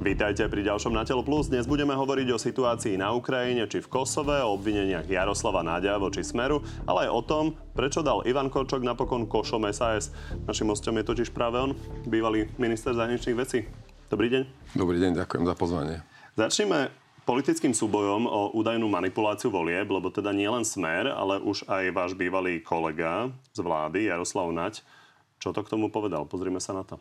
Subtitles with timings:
[0.00, 1.52] Vítajte pri ďalšom Na telo plus.
[1.52, 6.24] Dnes budeme hovoriť o situácii na Ukrajine či v Kosove, o obvineniach Jaroslava Náďa voči
[6.24, 7.44] Smeru, ale aj o tom,
[7.76, 10.08] prečo dal Ivan Korčok napokon košom SAS.
[10.48, 11.76] Našim hostom je totiž práve on,
[12.08, 13.68] bývalý minister zahraničných vecí.
[14.08, 14.72] Dobrý deň.
[14.72, 16.00] Dobrý deň, ďakujem za pozvanie.
[16.32, 16.88] Začneme
[17.28, 22.16] politickým súbojom o údajnú manipuláciu volieb, lebo teda nie len Smer, ale už aj váš
[22.16, 24.80] bývalý kolega z vlády, Jaroslav Naď.
[25.36, 26.24] Čo to k tomu povedal?
[26.24, 26.96] Pozrime sa na to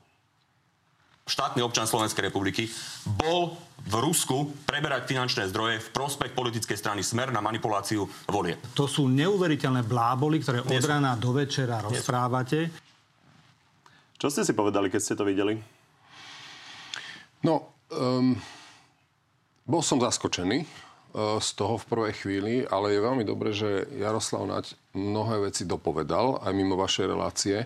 [1.29, 2.65] štátny občan Slovenskej republiky
[3.05, 3.53] bol
[3.85, 8.57] v Rusku preberať finančné zdroje v prospech politickej strany Smer na manipuláciu volie.
[8.75, 12.73] To sú neuveriteľné bláboli, ktoré od rána do večera rozprávate.
[14.19, 15.55] Čo ste si povedali, keď ste to videli?
[17.39, 18.35] No, um,
[19.63, 24.43] bol som zaskočený uh, z toho v prvej chvíli, ale je veľmi dobré, že Jaroslav
[24.43, 27.63] Naď mnohé veci dopovedal, aj mimo vašej relácie.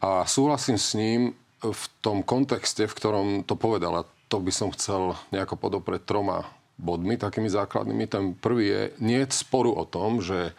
[0.00, 5.14] A súhlasím s ním, v tom kontexte, v ktorom to povedala, to by som chcel
[5.30, 8.04] nejako podoprieť troma bodmi, takými základnými.
[8.10, 10.52] Ten prvý je, nie je sporu o tom, že e,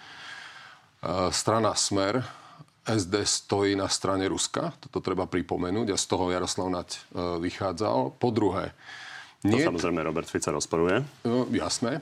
[1.35, 2.23] strana Smer
[2.83, 4.75] SD stojí na strane Ruska.
[4.79, 6.99] Toto treba pripomenúť a z toho Jaroslav Naď e,
[7.43, 8.15] vychádzal.
[8.15, 8.71] Po druhé...
[9.43, 9.67] Nie...
[9.67, 11.03] To samozrejme Robert Fica rozporuje.
[11.27, 11.99] No, jasné.
[11.99, 12.01] E,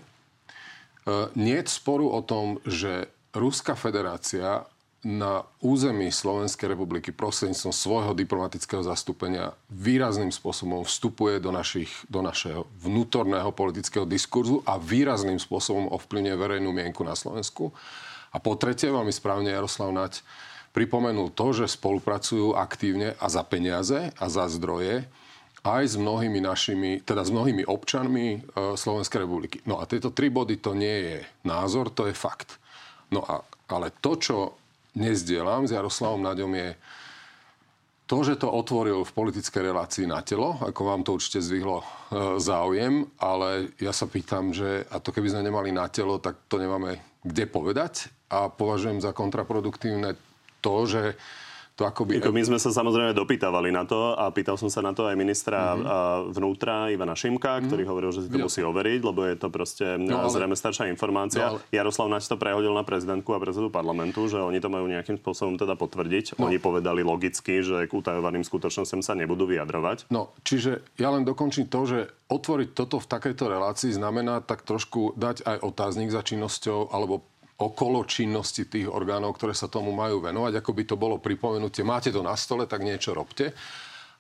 [1.34, 4.68] nie je sporu o tom, že Ruská federácia
[5.02, 12.70] na území Slovenskej republiky prostredníctvom svojho diplomatického zastúpenia výrazným spôsobom vstupuje do, našich, do našeho
[12.78, 17.74] vnútorného politického diskurzu a výrazným spôsobom ovplyvňuje verejnú mienku na Slovensku.
[18.30, 20.22] A po tretie, veľmi správne Jaroslav Nať
[20.72, 25.10] pripomenul to, že spolupracujú aktívne a za peniaze a za zdroje
[25.62, 28.40] aj s mnohými našimi, teda s mnohými občanmi e,
[28.74, 29.62] Slovenskej republiky.
[29.70, 32.58] No a tieto tri body to nie je názor, to je fakt.
[33.14, 34.61] No a, ale to, čo
[34.96, 36.70] nezdielam s Jaroslavom Naďom je
[38.12, 41.86] to, že to otvoril v politickej relácii na telo, ako vám to určite zvihlo e,
[42.44, 46.60] záujem, ale ja sa pýtam, že a to keby sme nemali na telo, tak to
[46.60, 48.12] nemáme kde povedať.
[48.28, 50.20] A považujem za kontraproduktívne
[50.60, 51.16] to, že
[51.82, 52.22] to akoby...
[52.22, 55.74] My sme sa samozrejme dopýtavali na to a pýtal som sa na to aj ministra
[55.74, 56.38] mm-hmm.
[56.38, 57.68] vnútra Ivana Šimka, mm-hmm.
[57.68, 58.46] ktorý hovoril, že si to ja.
[58.46, 60.30] musí overiť, lebo je to proste no, ale...
[60.30, 61.42] zrejme staršia informácia.
[61.42, 61.74] No, ale...
[61.74, 65.58] Jaroslav Nač to prehodil na prezidentku a predsedu parlamentu, že oni to majú nejakým spôsobom
[65.58, 66.38] teda potvrdiť.
[66.38, 66.48] No.
[66.48, 70.14] Oni povedali logicky, že k utajovaným skutočnostiam sa nebudú vyjadrovať.
[70.14, 72.00] No, čiže ja len dokončím to, že
[72.30, 77.26] otvoriť toto v takejto relácii znamená tak trošku dať aj otáznik za činnosťou alebo
[77.62, 82.10] okolo činnosti tých orgánov, ktoré sa tomu majú venovať, ako by to bolo pripomenutie, máte
[82.10, 83.54] to na stole, tak niečo robte.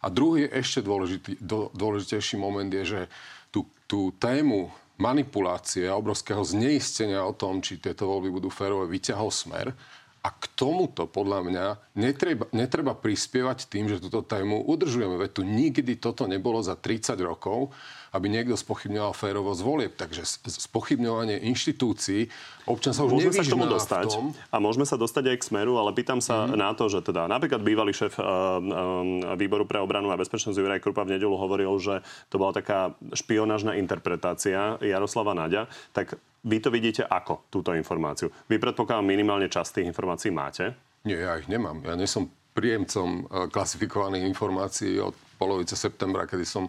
[0.02, 1.42] A druhý ešte dôležitý,
[1.74, 3.02] dôležitejší moment je, že
[3.50, 4.70] tú, tú tému
[5.02, 9.74] manipulácie a obrovského zneistenia o tom, či tieto voľby budú férové, vyťahol smer.
[10.22, 11.66] A k tomuto, podľa mňa,
[11.98, 15.18] netreba, netreba prispievať tým, že túto tému udržujeme.
[15.18, 17.74] Veď tu nikdy toto nebolo za 30 rokov
[18.12, 19.94] aby niekto spochybňoval férovosť volieb.
[19.96, 22.28] Takže spochybňovanie inštitúcií,
[22.68, 24.08] občan sa už môžeme sa k tomu dostať.
[24.12, 24.36] tom.
[24.52, 26.60] A môžeme sa dostať aj k smeru, ale pýtam sa mm-hmm.
[26.60, 30.84] na to, že teda napríklad bývalý šéf uh, uh, výboru pre obranu a bezpečnosť Juraj
[30.84, 35.72] Krupa v nedelu hovoril, že to bola taká špionážna interpretácia Jaroslava Naďa.
[35.96, 38.28] Tak vy to vidíte ako, túto informáciu?
[38.52, 40.76] Vy predpokladám minimálne časť tých informácií máte?
[41.08, 41.80] Nie, ja ich nemám.
[41.88, 46.68] Ja nie som príjemcom klasifikovaných informácií od polovice septembra, kedy som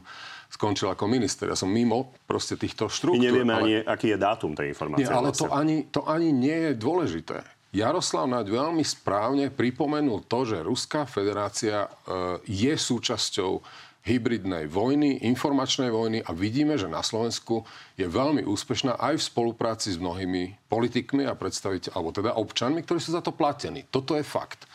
[0.53, 1.49] skončil ako minister.
[1.49, 3.17] Ja som mimo proste týchto štruktúr.
[3.17, 3.63] My nevieme ale...
[3.65, 5.09] ani, aký je dátum tej informácie.
[5.09, 5.49] Nie, ale vlastne.
[5.49, 7.41] to, ani, to ani nie je dôležité.
[7.73, 13.65] Jaroslav Naď veľmi správne pripomenul to, že Ruská federácia e, je súčasťou
[14.03, 17.65] hybridnej vojny, informačnej vojny a vidíme, že na Slovensku
[17.95, 22.99] je veľmi úspešná aj v spolupráci s mnohými politikmi a predstaviteľmi, alebo teda občanmi, ktorí
[23.01, 23.89] sú za to platení.
[23.89, 24.69] Toto je fakt.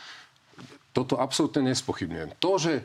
[0.95, 2.39] Toto absolútne nespochybňujem.
[2.41, 2.81] To, že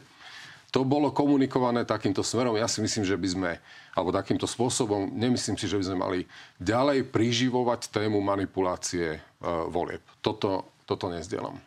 [0.72, 2.56] to bolo komunikované takýmto smerom.
[2.56, 3.50] Ja si myslím, že by sme,
[3.92, 6.20] alebo takýmto spôsobom, nemyslím si, že by sme mali
[6.56, 9.20] ďalej priživovať tému manipulácie e,
[9.68, 10.00] volieb.
[10.24, 11.60] Toto, toto nezdielam.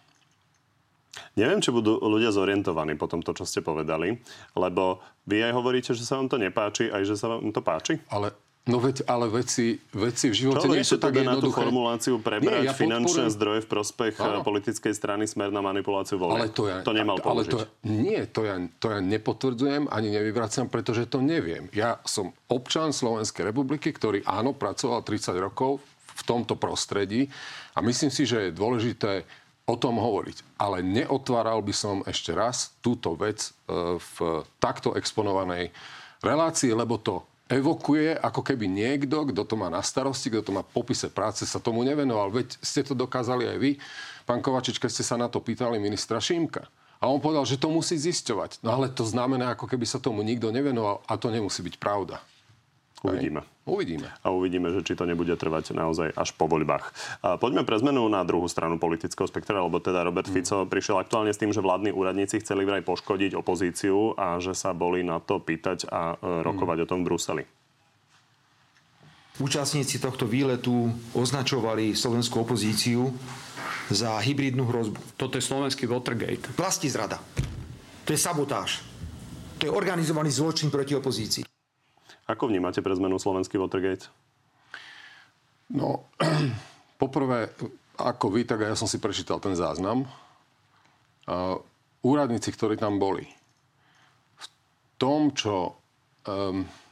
[1.37, 4.19] Neviem, či budú ľudia zorientovaní po tomto, čo ste povedali,
[4.57, 8.01] lebo vy aj hovoríte, že sa vám to nepáči, aj že sa vám to páči.
[8.11, 8.35] Ale
[8.65, 11.37] No veď, ale veci, veci v živote Čo nie sú tak jednoduché.
[11.37, 13.35] na tú formuláciu prebrať nie, ja finančné podporujem...
[13.37, 14.41] zdroje v prospech Áno.
[14.41, 16.41] politickej strany smer na manipuláciu volieb?
[16.41, 20.65] Ale to, ja, to nemal ale to, Nie, to ja, to ja nepotvrdzujem ani nevyvracam,
[20.65, 21.69] pretože to neviem.
[21.77, 25.77] Ja som občan Slovenskej republiky, ktorý áno, pracoval 30 rokov
[26.17, 27.29] v tomto prostredí
[27.77, 29.29] a myslím si, že je dôležité
[29.69, 30.57] o tom hovoriť.
[30.57, 34.17] Ale neotváral by som ešte raz túto vec e, v
[34.57, 35.69] takto exponovanej
[36.25, 40.65] relácii, lebo to evokuje, ako keby niekto, kto to má na starosti, kto to má
[40.65, 42.33] v popise práce, sa tomu nevenoval.
[42.33, 43.71] Veď ste to dokázali aj vy,
[44.25, 46.65] pán Kovačič, keď ste sa na to pýtali ministra Šímka.
[46.97, 48.65] A on povedal, že to musí zisťovať.
[48.65, 52.17] No ale to znamená, ako keby sa tomu nikto nevenoval a to nemusí byť pravda.
[53.05, 53.41] Uvidíme.
[53.65, 54.07] Uvidíme.
[54.21, 56.85] A uvidíme, že či to nebude trvať naozaj až po voľbách.
[57.25, 60.33] A poďme pre zmenu na druhú stranu politického spektra, lebo teda Robert mm.
[60.33, 64.73] Fico prišiel aktuálne s tým, že vládni úradníci chceli vraj poškodiť opozíciu a že sa
[64.77, 66.83] boli na to pýtať a e, rokovať mm.
[66.85, 67.43] o tom v Bruseli.
[69.35, 73.11] Účastníci tohto výletu označovali slovenskú opozíciu
[73.91, 75.19] za hybridnú hrozbu.
[75.19, 76.55] Toto je slovenský Watergate.
[76.55, 77.19] Vlasti zrada.
[78.05, 78.79] To je sabotáž.
[79.59, 81.54] To je organizovaný zločin proti opozícii.
[82.25, 84.09] Ako vnímate pre zmenu slovenský Watergate?
[85.69, 86.09] No,
[87.01, 87.53] poprvé,
[88.01, 90.09] ako vy, tak ja som si prečítal ten záznam.
[92.05, 93.25] Úradníci, ktorí tam boli,
[94.37, 94.45] v
[94.97, 95.77] tom, čo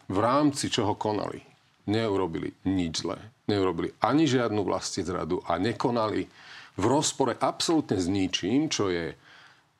[0.09, 1.41] v rámci čoho konali,
[1.89, 3.17] neurobili nič zlé.
[3.49, 6.29] Neurobili ani žiadnu vlastní zradu a nekonali
[6.73, 9.13] v rozpore absolútne s ničím, čo je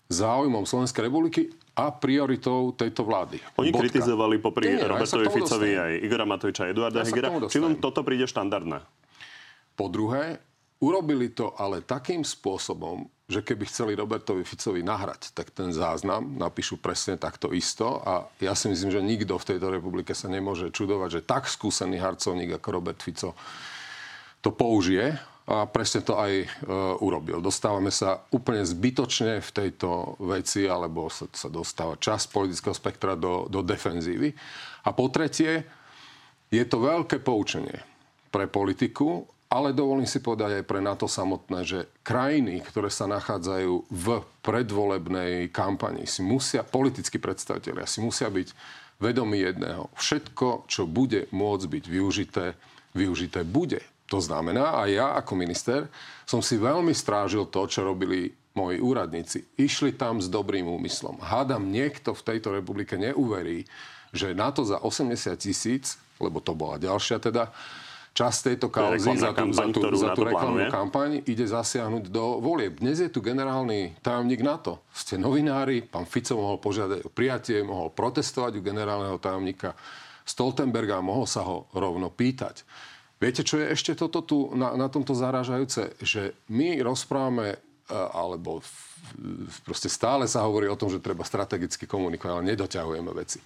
[0.10, 3.42] záujmom Slovenskej republiky a prioritou tejto vlády.
[3.58, 3.90] Oni Bodka.
[3.90, 7.34] kritizovali popri Nie, Robertovi Ficovi aj Igora Matoviča a Eduarda ja Hegera.
[7.50, 8.86] Či vám toto príde štandardné?
[9.74, 10.38] Po druhé,
[10.78, 16.78] urobili to ale takým spôsobom, že keby chceli Robertovi Ficovi nahrať, tak ten záznam napíšu
[16.78, 21.10] presne takto isto a ja si myslím, že nikto v tejto republike sa nemôže čudovať,
[21.10, 23.34] že tak skúsený harcovník ako Robert Fico
[24.46, 26.48] to použije a presne to aj e,
[27.04, 27.44] urobil.
[27.44, 33.52] Dostávame sa úplne zbytočne v tejto veci, alebo sa, sa dostáva časť politického spektra do,
[33.52, 34.32] do defenzívy.
[34.88, 35.68] A po tretie,
[36.48, 37.84] je to veľké poučenie
[38.32, 43.86] pre politiku, ale dovolím si povedať aj pre NATO samotné, že krajiny, ktoré sa nachádzajú
[43.86, 44.08] v
[44.42, 48.50] predvolebnej kampani, si musia, politickí predstavitelia si musia byť
[48.98, 49.94] vedomí jedného.
[49.94, 52.46] Všetko, čo bude môcť byť využité,
[52.98, 53.86] využité bude.
[54.14, 55.90] To znamená, a ja ako minister
[56.30, 59.58] som si veľmi strážil to, čo robili moji úradníci.
[59.58, 61.18] Išli tam s dobrým úmyslom.
[61.18, 63.66] Hádam, niekto v tejto republike neuverí,
[64.14, 67.50] že na to za 80 tisíc, lebo to bola ďalšia teda,
[68.14, 72.38] čas tejto kauzy za tú, kampaň, za tú, za tú reklamnú kampaň ide zasiahnuť do
[72.38, 72.78] volieb.
[72.78, 74.86] Dnes je tu generálny tajomník NATO.
[74.94, 79.74] Ste novinári, pán Fico mohol požiadať o prijatie, mohol protestovať u generálneho tajomníka
[80.22, 82.62] Stoltenberga a mohol sa ho rovno pýtať.
[83.22, 85.96] Viete, čo je ešte toto tu na, na tomto zarážajúce?
[86.02, 88.60] Že my rozprávame, e, alebo
[89.64, 93.40] proste stále sa hovorí o tom, že treba strategicky komunikovať, ale nedoťahujeme veci.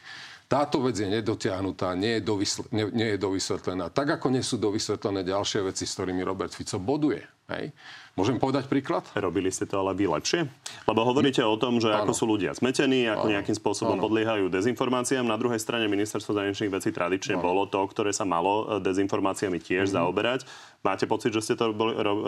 [0.48, 3.92] Táto vec je nedotiahnutá, nie je, dovysl- nie, nie je dovysvetlená.
[3.92, 7.20] Tak ako nie sú dovysvetlené ďalšie veci, s ktorými Robert Fico boduje.
[7.52, 7.76] Hej?
[8.18, 9.06] Môžem povedať príklad?
[9.14, 10.50] Robili ste to ale vy lepšie?
[10.90, 12.02] Lebo hovoríte o tom, že ano.
[12.02, 13.34] ako sú ľudia zmetení, ako ano.
[13.38, 14.10] nejakým spôsobom ano.
[14.10, 15.22] podliehajú dezinformáciám.
[15.22, 17.46] Na druhej strane ministerstvo zahraničných vecí tradične ano.
[17.46, 20.02] bolo to, ktoré sa malo e, dezinformáciami tiež mm-hmm.
[20.02, 20.50] zaoberať.
[20.82, 21.78] Máte pocit, že ste to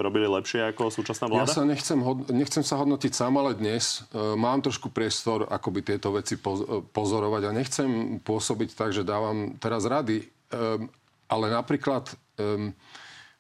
[0.05, 1.49] robili lepšie ako súčasná vláda?
[1.49, 1.97] Ja sa nechcem,
[2.37, 6.41] nechcem sa hodnotiť sám, ale dnes e, mám trošku priestor, ako by tieto veci e,
[6.85, 10.21] pozorovať a nechcem pôsobiť tak, že dávam teraz rady.
[10.21, 10.25] E,
[11.29, 12.77] ale napríklad e,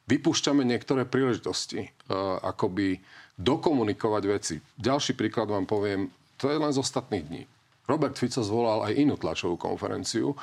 [0.09, 2.97] vypúšťame niektoré príležitosti, uh, akoby
[3.37, 4.55] dokomunikovať veci.
[4.75, 7.43] Ďalší príklad vám poviem, to je len z ostatných dní.
[7.85, 10.33] Robert Fico zvolal aj inú tlačovú konferenciu,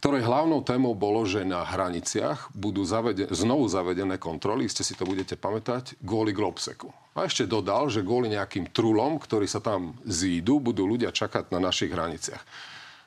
[0.00, 5.04] ktorej hlavnou témou bolo, že na hraniciach budú zavede- znovu zavedené kontroly, ste si to
[5.04, 6.88] budete pamätať, kvôli Globseku.
[7.12, 11.60] A ešte dodal, že kvôli nejakým trulom, ktorí sa tam zídu, budú ľudia čakať na
[11.60, 12.40] našich hraniciach.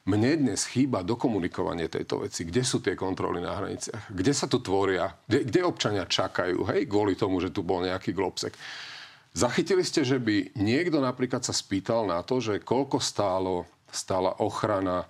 [0.03, 2.43] Mne dnes chýba dokomunikovanie tejto veci.
[2.43, 4.11] Kde sú tie kontroly na hraniciach?
[4.11, 5.15] Kde sa tu tvoria?
[5.23, 8.51] Kde, kde občania čakajú, hej, kvôli tomu, že tu bol nejaký globsek?
[9.31, 15.07] Zachytili ste, že by niekto napríklad sa spýtal na to, že koľko stálo, stála ochrana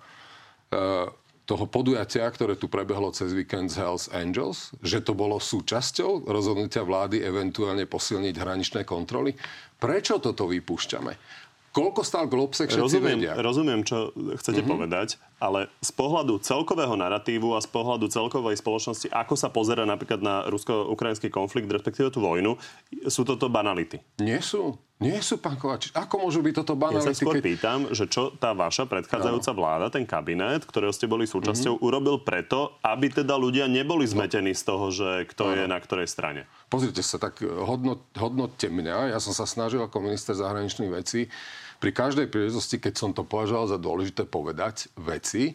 [0.70, 1.10] e,
[1.42, 6.86] toho podujatia, ktoré tu prebehlo cez víkend z Hells Angels, že to bolo súčasťou rozhodnutia
[6.86, 9.34] vlády eventuálne posilniť hraničné kontroly.
[9.76, 11.12] Prečo toto vypúšťame?
[11.74, 13.34] Koľko stál Globsek, všetci rozumiem, vedia.
[13.34, 14.70] Rozumiem, čo chcete mm-hmm.
[14.78, 20.22] povedať, ale z pohľadu celkového narratívu a z pohľadu celkovej spoločnosti, ako sa pozera napríklad
[20.22, 22.54] na rusko-ukrajinský konflikt, respektíve tú vojnu,
[23.10, 23.98] sú toto banality?
[24.22, 24.78] Nie sú.
[25.02, 25.90] Nie sú, pán Kovačič.
[25.98, 27.10] Ako môžu byť toto banality?
[27.10, 27.44] Ja sa skôr keď...
[27.44, 29.58] pýtam, že čo tá vaša predchádzajúca no.
[29.58, 31.88] vláda, ten kabinet, ktorého ste boli súčasťou, mm-hmm.
[31.90, 34.12] urobil preto, aby teda ľudia neboli no.
[34.14, 35.54] zmetení z toho, že kto no.
[35.58, 36.46] je na ktorej strane.
[36.70, 39.10] Pozrite sa, tak hodnot, hodnotte mňa.
[39.10, 41.26] Ja som sa snažil ako minister zahraničných vecí
[41.84, 45.54] pri každej príležitosti, keď som to považoval za dôležité povedať veci, e,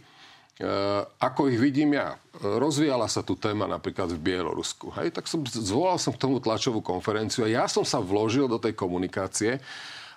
[1.17, 2.21] ako ich vidím ja.
[2.37, 4.93] Rozvíjala sa tu téma napríklad v Bielorusku.
[4.93, 8.61] Hej, tak som, zvolal som k tomu tlačovú konferenciu a ja som sa vložil do
[8.61, 9.57] tej komunikácie,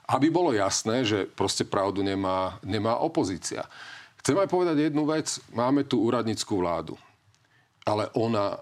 [0.05, 3.65] aby bolo jasné, že proste pravdu nemá, nemá opozícia.
[4.21, 5.41] Chcem aj povedať jednu vec.
[5.57, 7.01] Máme tu úradnickú vládu.
[7.89, 8.61] Ale ona,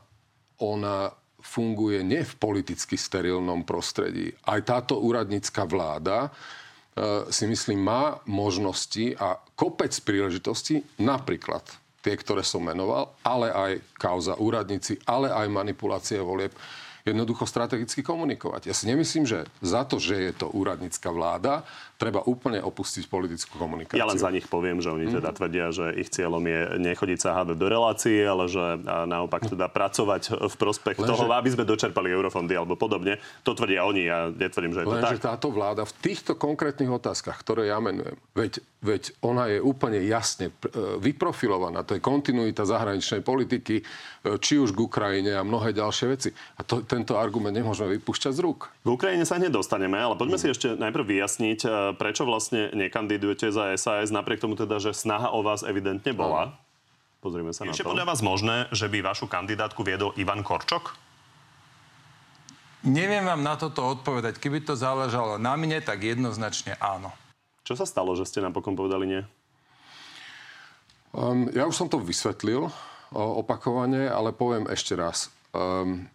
[0.62, 1.10] ona
[1.42, 4.30] funguje nie v politicky sterilnom prostredí.
[4.46, 6.30] Aj táto úradnícka vláda
[7.32, 11.64] si myslím, má možnosti a kopec príležitostí, napríklad
[12.00, 16.52] tie, ktoré som menoval, ale aj kauza úradníci, ale aj manipulácie volieb,
[17.04, 18.68] jednoducho strategicky komunikovať.
[18.68, 21.64] Ja si nemyslím, že za to, že je to úradnícka vláda,
[22.00, 24.00] treba úplne opustiť politickú komunikáciu.
[24.00, 25.36] Ja len za nich poviem, že oni teda mm-hmm.
[25.36, 30.48] tvrdia, že ich cieľom je nechodiť sa hádať do relácie, ale že naopak teda pracovať
[30.48, 31.12] v prospech Lenže...
[31.12, 33.20] toho, aby sme dočerpali eurofondy alebo podobne.
[33.44, 35.36] To tvrdia oni, ja netvrdím, že je to Lenže tak.
[35.36, 40.48] táto vláda v týchto konkrétnych otázkach, ktoré ja menujem, veď, veď ona je úplne jasne
[40.48, 40.52] e,
[41.04, 43.84] vyprofilovaná, to je kontinuita zahraničnej politiky, e,
[44.40, 46.30] či už k Ukrajine a mnohé ďalšie veci.
[46.56, 48.72] A to, tento argument nemôžeme vypúšťať z rúk.
[48.80, 50.42] K Ukrajine sa hneď dostaneme, ale poďme mm.
[50.42, 55.30] si ešte najprv vyjasniť, e, prečo vlastne nekandidujete za SAS, napriek tomu teda, že snaha
[55.30, 56.54] o vás evidentne bola.
[57.20, 57.78] Pozrime sa na to.
[57.78, 60.96] Je podľa vás možné, že by vašu kandidátku viedol Ivan Korčok?
[62.80, 64.40] Neviem vám na toto odpovedať.
[64.40, 67.12] Keby to záležalo na mne, tak jednoznačne áno.
[67.68, 69.22] Čo sa stalo, že ste napokon povedali nie?
[71.12, 72.72] Um, ja už som to vysvetlil
[73.12, 75.28] opakovane, ale poviem ešte raz.
[75.52, 76.08] Um,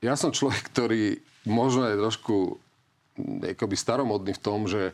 [0.00, 2.56] ja som človek, ktorý možno je trošku
[3.56, 4.92] akoby staromodný v tom, že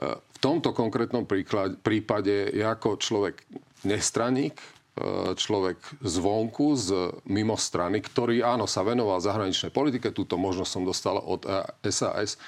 [0.00, 3.44] v tomto konkrétnom príklade, prípade ja ako človek
[3.84, 10.70] nestraník, e, človek zvonku, z mimo strany, ktorý áno, sa venoval zahraničnej politike, túto možnosť
[10.72, 11.44] som dostal od
[11.84, 12.40] SAS,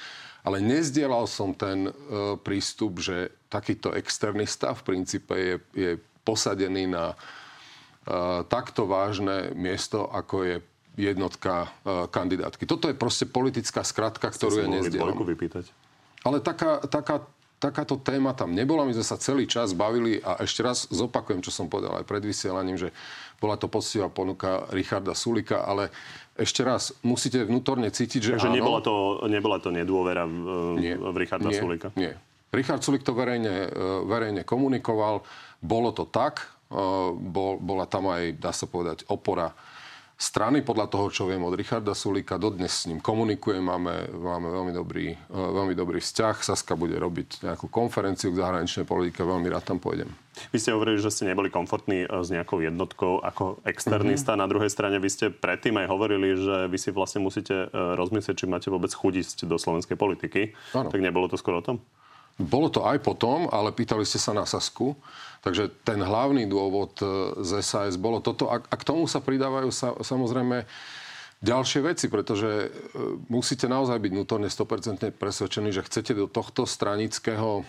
[0.44, 1.92] ale nezdielal som ten e,
[2.40, 5.90] prístup, že takýto externý stav v princípe je, je
[6.24, 7.16] posadený na e,
[8.48, 10.56] takto vážne miesto, ako je
[10.94, 12.64] jednotka kandidátky.
[12.70, 15.18] Toto je proste politická skratka, ktorú ja nezdielam.
[16.24, 17.26] Ale taká, taká,
[17.60, 18.86] takáto téma tam nebola.
[18.88, 22.24] My sme sa celý čas bavili a ešte raz zopakujem, čo som povedal aj pred
[22.24, 22.92] vysielaním, že
[23.42, 25.92] bola to poctivá ponuka Richarda Sulika, ale
[26.34, 28.56] ešte raz, musíte vnútorne cítiť, že Takže áno.
[28.56, 28.94] nebola to,
[29.30, 30.38] nebola to nedôvera v,
[30.80, 31.88] nie, v Richarda nie, Sulika?
[31.94, 32.18] Nie.
[32.54, 35.26] Richard Sulik to verejne, e, verejne komunikoval.
[35.58, 36.46] Bolo to tak.
[36.70, 36.78] E,
[37.14, 39.50] bol, bola tam aj, dá sa povedať, opora
[40.24, 42.40] strany, podľa toho, čo viem od Richarda Sulíka.
[42.40, 46.40] Dodnes s ním komunikujem, máme, máme veľmi, dobrý, e, veľmi dobrý vzťah.
[46.40, 50.08] Saska bude robiť nejakú konferenciu k zahraničnej politike, veľmi rád tam pôjdem.
[50.50, 54.32] Vy ste hovorili, že ste neboli komfortní e, s nejakou jednotkou ako externista.
[54.32, 54.42] Mm-hmm.
[54.42, 58.34] Na druhej strane vy ste predtým aj hovorili, že vy si vlastne musíte e, rozmyslieť,
[58.40, 60.56] či máte vôbec chudiť do slovenskej politiky.
[60.72, 60.88] Ano.
[60.88, 61.76] Tak nebolo to skoro o tom?
[62.34, 64.98] Bolo to aj potom, ale pýtali ste sa na Sasku.
[65.44, 67.06] Takže ten hlavný dôvod e,
[67.44, 68.48] z SAS bolo toto.
[68.48, 70.64] A, a k tomu sa pridávajú sa, samozrejme
[71.44, 72.68] ďalšie veci, pretože e,
[73.28, 77.60] musíte naozaj byť vnútorne 100% presvedčení, že chcete do tohto stranického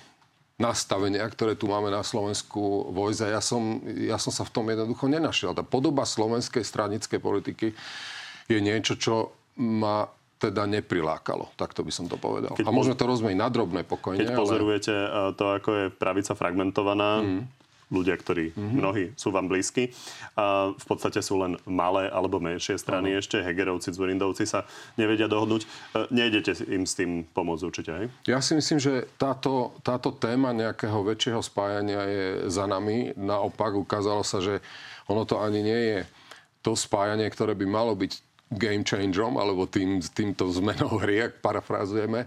[0.55, 3.21] nastavenia, ktoré tu máme na Slovensku vojsť.
[3.27, 5.51] A ja som, ja som sa v tom jednoducho nenašiel.
[5.51, 7.75] Tá podoba slovenskej stranickej politiky
[8.47, 10.07] je niečo, čo ma
[10.39, 11.51] teda neprilákalo.
[11.59, 12.55] Takto by som to povedal.
[12.55, 14.23] Keď a môžeme to rozmeniť na drobné pokojne.
[14.23, 14.39] Keď ale...
[14.39, 17.41] pozorujete e, to, ako je pravica fragmentovaná, mm.
[17.93, 18.77] Ľudia, ktorí mm-hmm.
[18.77, 19.93] mnohí sú vám blízki,
[20.33, 23.13] a v podstate sú len malé alebo menšie strany.
[23.13, 23.21] Uh-huh.
[23.21, 24.65] Ešte Hegerovci, Zvorindovci sa
[24.97, 25.63] nevedia dohodnúť.
[25.63, 25.67] E,
[26.09, 28.05] nejdete im s tým pomôcť určite, hej?
[28.25, 33.13] Ja si myslím, že táto, táto téma nejakého väčšieho spájania je za nami.
[33.13, 34.59] Naopak ukázalo sa, že
[35.05, 35.99] ono to ani nie je
[36.65, 38.11] to spájanie, ktoré by malo byť
[38.49, 42.25] game changerom, alebo tým, týmto zmenou hry, ak parafrázujeme.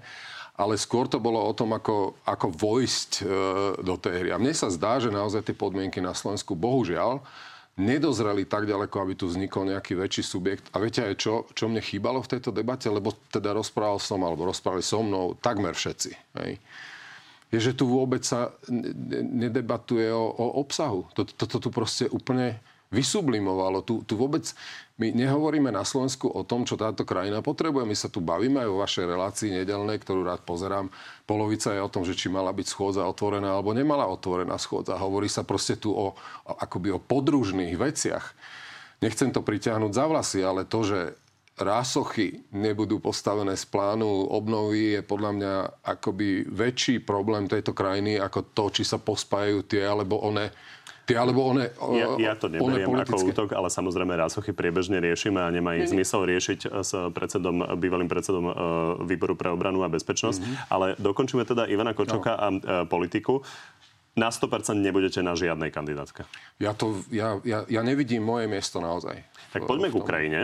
[0.58, 3.24] Ale skôr to bolo o tom, ako, ako vojsť e,
[3.78, 4.30] do tej hry.
[4.34, 7.22] A mne sa zdá, že naozaj tie podmienky na Slovensku, bohužiaľ,
[7.78, 10.66] nedozreli tak ďaleko, aby tu vznikol nejaký väčší subjekt.
[10.74, 12.90] A viete aj čo, čo mne chýbalo v tejto debate?
[12.90, 16.10] Lebo teda rozprával som, alebo rozprávali so mnou takmer všetci.
[16.42, 16.58] Hej?
[17.54, 18.50] Je, že tu vôbec sa
[19.24, 21.06] nedebatuje o, o obsahu.
[21.14, 22.58] Toto to, to tu proste úplne
[22.88, 23.84] vysublimovalo.
[23.84, 24.44] Tu, tu vôbec
[24.98, 27.86] my nehovoríme na Slovensku o tom, čo táto krajina potrebuje.
[27.86, 30.90] My sa tu bavíme aj o vašej relácii nedelnej, ktorú rád pozerám.
[31.22, 34.98] Polovica je o tom, že či mala byť schôdza otvorená alebo nemala otvorená schôdza.
[34.98, 38.34] Hovorí sa proste tu o, o akoby o podružných veciach.
[38.98, 41.00] Nechcem to priťahnuť za vlasy, ale to, že
[41.58, 45.52] rásochy nebudú postavené z plánu obnovy je podľa mňa
[45.82, 50.54] akoby väčší problém tejto krajiny ako to, či sa pospájajú tie alebo one
[51.08, 55.48] Ty, alebo one, ja, ja to neberiem ako útok, ale samozrejme rásochy priebežne riešime a
[55.48, 58.52] nemá ich zmysel riešiť s predsedom, bývalým predsedom e,
[59.08, 60.36] výboru pre obranu a bezpečnosť.
[60.36, 60.68] Mm-hmm.
[60.68, 62.40] Ale dokončíme teda Ivana Kočoka no.
[62.44, 63.40] a e, politiku
[64.20, 66.28] na 100% nebudete na žiadnej kandidátke.
[66.60, 69.22] Ja, to, ja, ja, ja nevidím moje miesto naozaj.
[69.48, 70.40] Tak poďme k Ukrajine.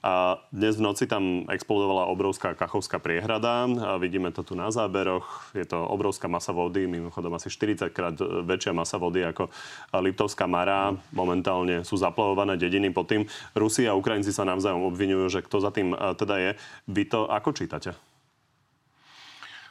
[0.00, 3.68] A dnes v noci tam explodovala obrovská kachovská priehrada.
[3.68, 5.52] A vidíme to tu na záberoch.
[5.52, 9.52] Je to obrovská masa vody, mimochodom asi 40 krát väčšia masa vody ako
[9.92, 10.96] Liptovská Mara.
[11.12, 13.28] Momentálne sú zaplavované dediny pod tým.
[13.52, 16.50] Rusi a Ukrajinci sa navzájom obvinujú, že kto za tým teda je.
[16.88, 17.92] Vy to ako čítate?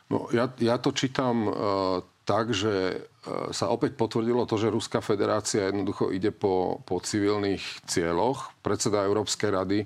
[0.10, 5.02] No, ja, ja to čítam uh, tak, že uh, sa opäť potvrdilo to, že Ruská
[5.02, 8.54] federácia jednoducho ide po, po civilných cieľoch.
[8.62, 9.80] Predseda Európskej rady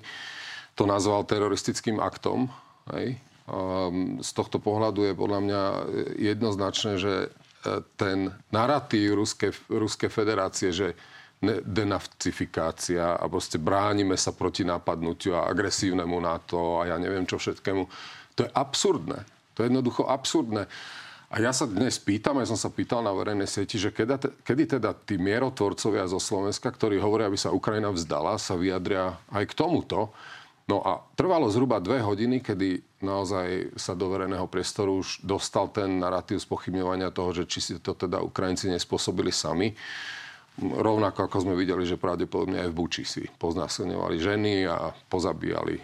[0.76, 2.52] to nazval teroristickým aktom.
[2.92, 3.16] Hej.
[3.48, 5.62] Um, z tohto pohľadu je podľa mňa
[6.20, 7.32] jednoznačné, že
[7.96, 10.92] ten narratív Ruskej, Ruskej federácie, že
[11.64, 17.82] denacifikácia a proste bránime sa proti napadnutiu a agresívnemu NATO a ja neviem čo všetkému.
[18.36, 19.18] To je absurdné.
[19.54, 20.64] To je jednoducho absurdné.
[21.32, 24.78] A ja sa dnes pýtam, ja som sa pýtal na verejnej sieti, že kedy, kedy
[24.78, 29.56] teda tí mierotvorcovia zo Slovenska, ktorí hovoria, aby sa Ukrajina vzdala, sa vyjadria aj k
[29.56, 30.12] tomuto.
[30.64, 36.00] No a trvalo zhruba dve hodiny, kedy naozaj sa do verejného priestoru už dostal ten
[36.00, 39.76] narratív spochybňovania toho, že či si to teda Ukrajinci nespôsobili sami.
[40.62, 45.82] Rovnako ako sme videli, že pravdepodobne aj v Buči si poznásilňovali ženy a pozabíjali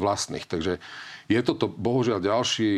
[0.00, 0.48] vlastných.
[0.48, 0.80] Takže
[1.28, 2.70] je toto bohužiaľ ďalší,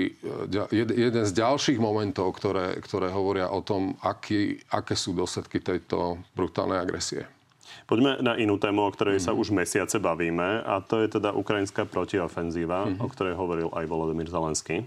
[0.75, 6.83] jeden z ďalších momentov, ktoré, ktoré hovoria o tom, aký, aké sú dôsledky tejto brutálnej
[6.83, 7.30] agresie.
[7.87, 11.87] Poďme na inú tému, o ktorej sa už mesiace bavíme, a to je teda ukrajinská
[11.87, 13.02] protiofenzíva, mm-hmm.
[13.04, 14.83] o ktorej hovoril aj Volodymyr Zelenský.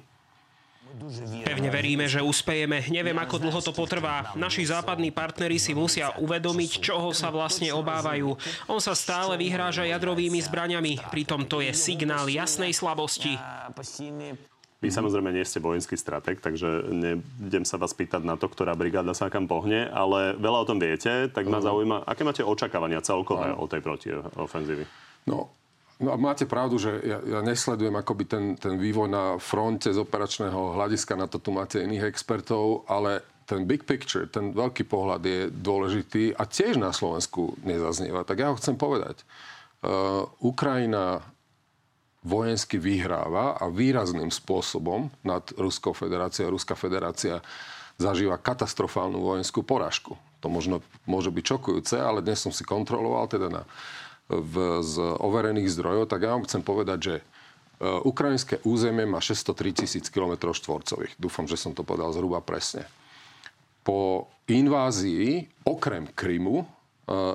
[1.46, 2.89] Pevne veríme, že uspejeme.
[2.89, 4.34] Neviem, ako dlho to potrvá.
[4.34, 8.34] Naši západní partneri si musia uvedomiť, čoho sa vlastne obávajú.
[8.68, 11.00] On sa stále vyhráža jadrovými zbraňami.
[11.13, 13.38] Pritom to je signál jasnej slabosti.
[14.77, 19.10] Vy samozrejme nie ste vojenský strateg, takže nebudem sa vás pýtať na to, ktorá brigáda
[19.18, 23.58] sa kam pohne, ale veľa o tom viete, tak ma zaujíma, aké máte očakávania celkové
[23.58, 24.86] o tej protiofenzívy?
[25.25, 25.50] No,
[25.98, 30.77] No máte pravdu, že ja, ja nesledujem akoby ten, ten vývoj na fronte z operačného
[30.77, 35.39] hľadiska, na to tu máte iných expertov, ale ten big picture, ten veľký pohľad je
[35.50, 38.27] dôležitý a tiež na Slovensku nezaznieva.
[38.27, 39.24] Tak ja ho chcem povedať.
[39.82, 41.24] Uh, Ukrajina
[42.27, 46.51] vojensky vyhráva a výrazným spôsobom nad Ruskou federáciou.
[46.51, 47.39] Ruská federácia
[47.96, 50.19] zažíva katastrofálnu vojenskú poražku.
[50.43, 53.63] To možno môže byť šokujúce, ale dnes som si kontroloval teda na
[54.28, 57.24] v, z overených zdrojov, tak ja vám chcem povedať, že e,
[58.04, 61.16] ukrajinské územie má 603 tisíc km štvorcových.
[61.16, 62.84] Dúfam, že som to povedal zhruba presne.
[63.88, 66.66] Po invázii, okrem Krymu, e,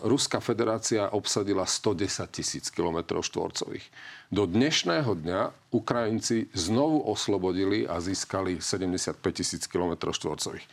[0.05, 3.89] Ruská federácia obsadila 110 tisíc km štvorcových.
[4.29, 5.41] Do dnešného dňa
[5.73, 10.69] Ukrajinci znovu oslobodili a získali 75 tisíc km štvorcových.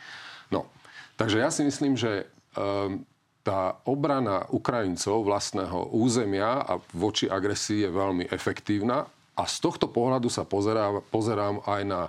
[0.52, 0.68] No,
[1.16, 3.08] takže ja si myslím, že um,
[3.40, 10.28] tá obrana Ukrajincov vlastného územia a voči agresii je veľmi efektívna a z tohto pohľadu
[10.28, 12.00] sa pozerám, pozerám aj na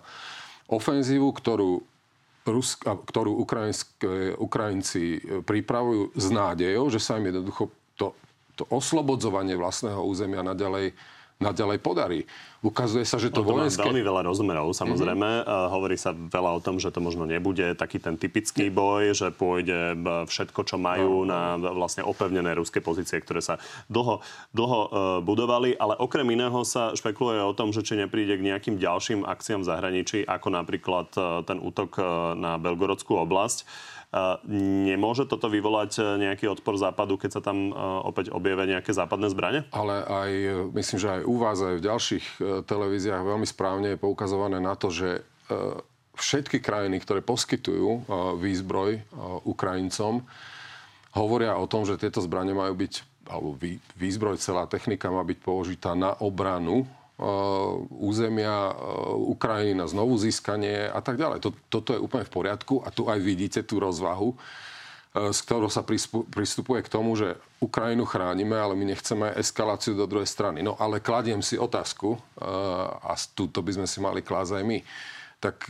[0.68, 1.80] ofenzívu, ktorú,
[2.42, 3.38] Ruska, ktorú
[4.42, 8.18] Ukrajinci pripravujú s nádejou, že sa im jednoducho to,
[8.58, 10.92] to oslobodzovanie vlastného územia naďalej
[11.42, 12.20] naďalej podarí.
[12.62, 13.82] Ukazuje sa, že to, to vojenské...
[13.82, 15.30] Veľmi veľa rozmerov, samozrejme.
[15.42, 15.74] Mm-hmm.
[15.74, 19.98] Hovorí sa veľa o tom, že to možno nebude taký ten typický boj, že pôjde
[20.30, 23.58] všetko, čo majú no, na vlastne opevnené ruské pozície, ktoré sa
[23.90, 24.22] dlho,
[24.54, 24.90] dlho uh,
[25.26, 29.66] budovali, ale okrem iného sa špekuluje o tom, že či nepríde k nejakým ďalším akciám
[29.66, 31.98] v zahraničí, ako napríklad uh, ten útok
[32.38, 33.66] na Belgorodskú oblasť.
[34.92, 39.32] Nemôže toto vyvolať e, nejaký odpor západu, keď sa tam e, opäť objavia nejaké západné
[39.32, 39.64] zbranie?
[39.72, 40.32] Ale aj,
[40.76, 44.76] myslím, že aj u vás, aj v ďalších e, televíziách veľmi správne je poukazované na
[44.76, 45.24] to, že
[46.16, 48.08] všetky krajiny, ktoré poskytujú
[48.40, 49.04] výzbroj
[49.44, 50.24] Ukrajincom,
[51.12, 52.94] hovoria o tom, že tieto zbranie majú byť,
[53.28, 53.60] alebo
[54.00, 56.88] výzbroj, celá technika má byť použitá na obranu
[58.02, 61.46] územia uh, Ukrajiny na znovu získanie a tak ďalej.
[61.70, 64.40] Toto je úplne v poriadku a tu aj vidíte tú rozvahu, uh,
[65.30, 65.86] z ktorou sa
[66.32, 70.64] pristupuje k tomu, že Ukrajinu chránime, ale my nechceme eskaláciu do druhej strany.
[70.66, 72.18] No ale kladiem si otázku,
[73.06, 74.80] a túto by sme si mali klásť aj my,
[75.38, 75.70] tak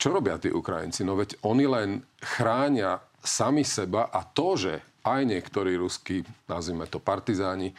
[0.00, 1.04] čo robia tí Ukrajinci?
[1.04, 1.90] No veď oni len
[2.24, 7.76] chránia sami seba a to, že aj niektorí ruskí, nazvime to partizáni,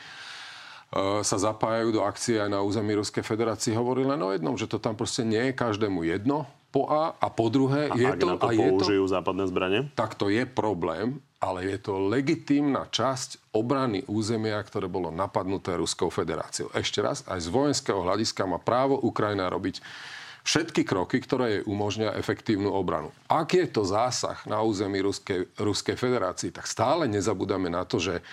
[1.24, 4.76] sa zapájajú do akcie aj na území Ruskej federácie, hovorí len o jednom, že to
[4.76, 8.28] tam proste nie je každému jedno, po A a po druhé a je ak to...
[8.28, 9.80] Na to a použijú je to, západné zbranie?
[9.92, 16.08] Tak to je problém, ale je to legitímna časť obrany územia, ktoré bolo napadnuté Ruskou
[16.08, 16.72] federáciou.
[16.72, 19.84] Ešte raz, aj z vojenského hľadiska má právo Ukrajina robiť
[20.42, 23.14] všetky kroky, ktoré jej umožňa efektívnu obranu.
[23.30, 28.26] Ak je to zásah na území Ruskej, Ruskej federácii, tak stále nezabúdame na to, že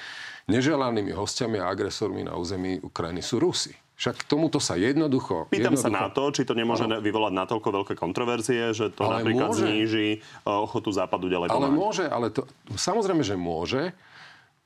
[0.48, 3.76] neželanými hostiami a agresormi na území Ukrajiny sú Rusi.
[3.98, 5.50] Však tomuto sa jednoducho...
[5.50, 5.90] Pýtam jednoducho...
[5.90, 7.02] sa na to, či to nemôže ano.
[7.02, 9.66] vyvolať natoľko veľké kontroverzie, že to ale napríklad môže.
[9.66, 11.66] zníži e, ochotu Západu ďalej pomáhať.
[11.66, 12.46] Ale môže, ale to,
[12.78, 13.90] samozrejme, že môže.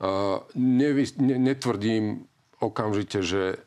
[0.03, 2.27] Uh, nevy, ne, netvrdím
[2.59, 3.63] okamžite, že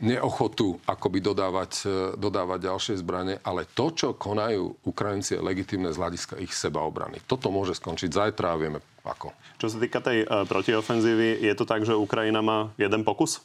[0.00, 6.00] neochotu akoby dodávať, e, dodávať ďalšie zbranie, ale to, čo konajú Ukrajinci, je legitimné z
[6.00, 7.20] hľadiska ich sebaobrany.
[7.28, 9.34] Toto môže skončiť zajtra a vieme ako.
[9.60, 13.42] Čo sa týka tej uh, protiofenzívy, je to tak, že Ukrajina má jeden pokus?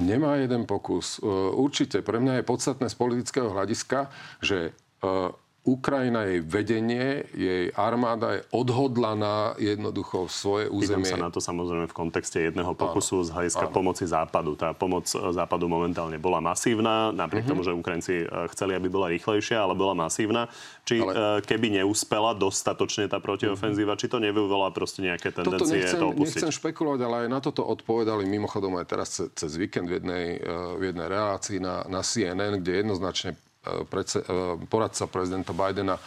[0.00, 1.20] Nemá jeden pokus.
[1.20, 2.00] Uh, určite.
[2.00, 4.08] Pre mňa je podstatné z politického hľadiska,
[4.40, 4.72] že
[5.02, 11.06] uh, Ukrajina, jej vedenie, jej armáda je odhodlaná jednoducho svoje územie.
[11.06, 14.58] Pýtam sa na to samozrejme v kontexte jedného pokusu z hľadiska pomoci Západu.
[14.58, 17.50] Tá pomoc e, Západu momentálne bola masívna, napriek mm-hmm.
[17.54, 20.50] tomu, že Ukrajinci e, chceli, aby bola rýchlejšia, ale bola masívna.
[20.82, 21.38] Či ale...
[21.38, 24.02] E, keby neúspela dostatočne tá protiofenzíva, mm-hmm.
[24.02, 26.42] či to nevyvolá proste nejaké tendencie nechcem, to opustiť?
[26.42, 30.26] Nechcem špekulovať, ale aj na toto odpovedali mimochodom aj teraz cez víkend v jednej,
[30.74, 33.38] v jednej relácii na, na CNN, kde jednoznačne
[33.86, 35.98] predse, e, poradca prezidenta Bidena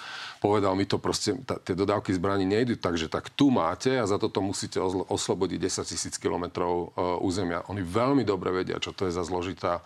[0.43, 4.19] povedal, mi to proste, tá, tie dodávky zbraní nejdu, takže tak tu máte a za
[4.19, 6.87] toto musíte oslobodiť 10 tisíc kilometrov e,
[7.23, 7.65] územia.
[7.71, 9.81] Oni veľmi dobre vedia, čo to je za zložitá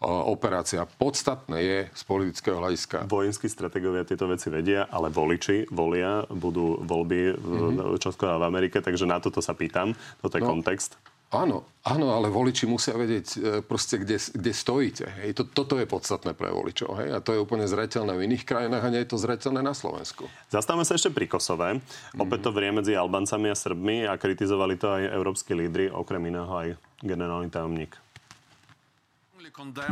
[0.00, 0.88] operácia.
[0.88, 3.04] Podstatné je z politického hľadiska.
[3.04, 8.00] Vojenskí strategovia tieto veci vedia, ale voliči volia, budú voľby mm-hmm.
[8.00, 9.92] čoskoro v Amerike, takže na toto sa pýtam.
[10.24, 10.96] Toto je no, kontext.
[11.30, 15.06] Áno, áno, ale voliči musia vedieť e, proste, kde, kde stojíte.
[15.22, 15.38] Hej.
[15.38, 16.98] To, toto je podstatné pre voličov.
[16.98, 17.08] Hej.
[17.14, 20.26] A to je úplne zreteľné v iných krajinách a nie je to zreteľné na Slovensku.
[20.50, 21.78] Zastavme sa ešte pri Kosove.
[22.18, 26.50] Opäť to vrie medzi Albancami a Srbmi a kritizovali to aj európsky lídry, okrem iného
[26.50, 27.94] aj generálny tajomník.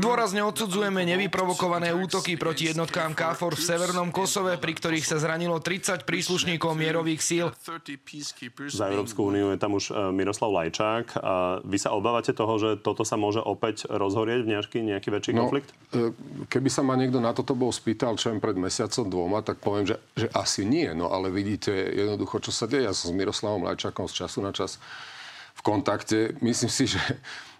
[0.00, 6.08] Dôrazne odsudzujeme nevyprovokované útoky proti jednotkám KFOR v Severnom Kosove, pri ktorých sa zranilo 30
[6.08, 7.46] príslušníkov mierových síl.
[8.72, 11.20] Za Európsku úniu je tam už e, Miroslav Lajčák.
[11.20, 15.32] A vy sa obávate toho, že toto sa môže opäť rozhorieť v nejaký, nejaký väčší
[15.36, 15.68] no, konflikt?
[15.92, 16.16] E,
[16.48, 19.96] keby sa ma niekto na toto bol spýtal, čo pred mesiacom dvoma, tak poviem, že,
[20.16, 20.88] že asi nie.
[20.96, 22.88] No ale vidíte jednoducho, čo sa deje.
[22.88, 24.80] Ja som s Miroslavom Lajčákom z času na čas
[25.58, 26.38] v kontakte.
[26.40, 27.02] Myslím si, že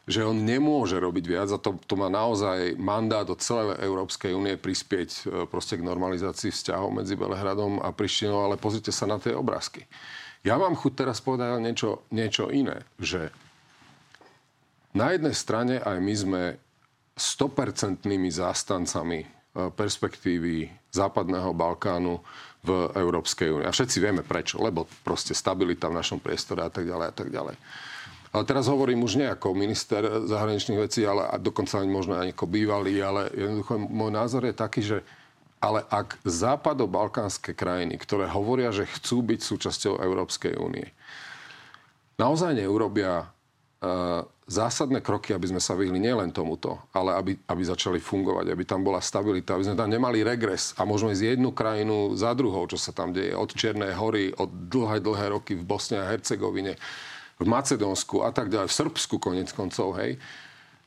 [0.09, 4.57] že on nemôže robiť viac a to, to má naozaj mandát od celej Európskej únie
[4.57, 9.37] prispieť e, proste k normalizácii vzťahov medzi Belehradom a Prištinou, ale pozrite sa na tie
[9.37, 9.85] obrázky.
[10.49, 13.29] Ja mám chuť teraz povedať niečo, niečo iné, že
[14.97, 16.43] na jednej strane aj my sme
[17.21, 19.27] 100% zástancami e,
[19.69, 22.25] perspektívy západného Balkánu
[22.65, 23.69] v Európskej únii.
[23.69, 27.29] A všetci vieme prečo, lebo proste stabilita v našom priestore a tak ďalej a tak
[27.29, 27.55] ďalej.
[28.29, 32.37] Ale teraz hovorím už nie ako minister zahraničných vecí, ale a dokonca ani možno aj
[32.37, 34.99] ako bývalý, ale jednoducho môj názor je taký, že
[35.59, 40.87] ale ak západo-balkánske krajiny, ktoré hovoria, že chcú byť súčasťou Európskej únie,
[42.15, 47.99] naozaj neurobia uh, zásadné kroky, aby sme sa vyhli nielen tomuto, ale aby, aby začali
[48.01, 52.17] fungovať, aby tam bola stabilita, aby sme tam nemali regres a môžeme ísť jednu krajinu
[52.17, 56.01] za druhou, čo sa tam deje, od Čiernej hory, od dlhé, dlhé roky v Bosne
[56.01, 56.81] a Hercegovine,
[57.39, 60.19] v Macedónsku a tak ďalej, v Srbsku konec koncov, hej,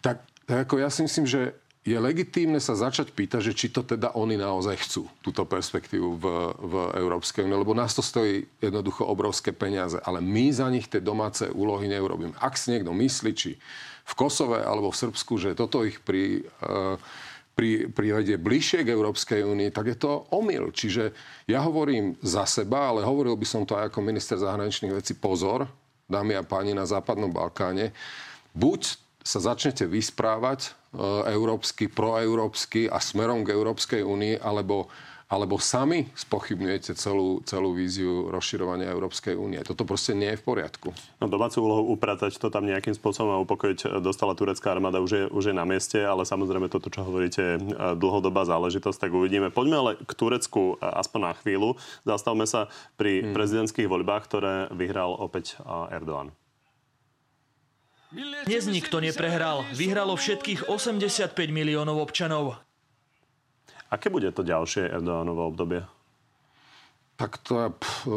[0.03, 3.81] tak, tak ako ja si myslím, že je legitímne sa začať pýtať, že či to
[3.81, 9.01] teda oni naozaj chcú, túto perspektívu v, v Európskej únii, lebo nás to stojí jednoducho
[9.09, 12.37] obrovské peniaze, ale my za nich tie domáce úlohy neurobíme.
[12.37, 13.57] Ak si niekto myslí, či
[14.05, 17.01] v Kosove alebo v Srbsku, že toto ich pri, uh,
[17.57, 20.69] pri, privedie bližšie k Európskej únii, tak je to omyl.
[20.69, 21.17] Čiže
[21.49, 25.17] ja hovorím za seba, ale hovoril by som to aj ako minister zahraničných vecí.
[25.17, 25.65] Pozor,
[26.11, 27.95] dámy a páni, na Západnom Balkáne.
[28.51, 30.69] Buď sa začnete vysprávať e,
[31.31, 34.91] európsky, proeurópsky a smerom k Európskej únii, alebo
[35.31, 39.63] alebo sami spochybňujete celú, celú víziu rozširovania Európskej únie.
[39.63, 40.91] Toto proste nie je v poriadku.
[41.23, 45.23] No domácu úlohu upratať to tam nejakým spôsobom a upokojiť dostala turecká armáda už je,
[45.31, 47.55] už je na mieste, ale samozrejme toto, čo hovoríte, je
[47.95, 49.47] dlhodobá záležitosť, tak uvidíme.
[49.55, 51.79] Poďme ale k Turecku aspoň na chvíľu.
[52.03, 52.67] Zastavme sa
[52.99, 53.31] pri hmm.
[53.31, 55.55] prezidentských voľbách, ktoré vyhral opäť
[55.95, 56.35] Erdoğan.
[58.43, 59.63] Dnes nikto neprehral.
[59.71, 62.59] Vyhralo všetkých 85 miliónov občanov.
[63.91, 65.83] Aké bude to ďalšie Erdoánovo obdobie?
[67.21, 68.09] Tak to ja pff,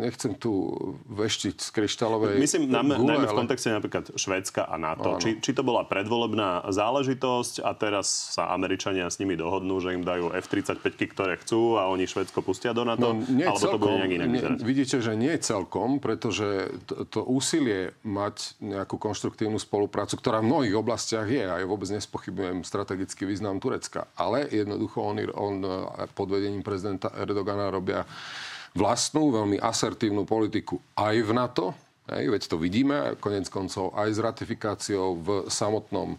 [0.00, 0.72] nechcem tu
[1.12, 5.20] veštiť z kryštálovej Myslím najmä, gule, najmä v kontexte napríklad Švédska a NATO.
[5.20, 10.00] Či, či to bola predvolebná záležitosť a teraz sa Američania s nimi dohodnú, že im
[10.00, 13.12] dajú F-35, ktoré chcú a oni Švédsko pustia do NATO?
[13.12, 17.04] No, nie alebo celkom, to bude nejak inak nie, Vidíte, že nie celkom, pretože to,
[17.04, 22.64] to úsilie mať nejakú konštruktívnu spoluprácu, ktorá v mnohých oblastiach je, a ja vôbec nespochybujem
[22.64, 25.54] strategický význam Turecka, ale jednoducho on, on
[26.16, 28.08] pod vedením prezidenta Erdogana robia
[28.78, 31.74] vlastnú, veľmi asertívnu politiku aj v NATO,
[32.14, 36.18] hej, veď to vidíme, konec koncov aj s ratifikáciou v samotnom, e,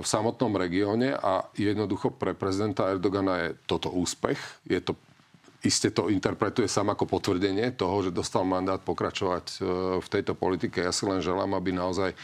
[0.00, 4.38] v samotnom regióne a jednoducho pre prezidenta Erdogana je toto úspech.
[4.70, 4.94] Je to
[5.62, 9.56] Iste to interpretuje sám ako potvrdenie toho, že dostal mandát pokračovať e,
[10.02, 10.82] v tejto politike.
[10.82, 12.18] Ja si len želám, aby naozaj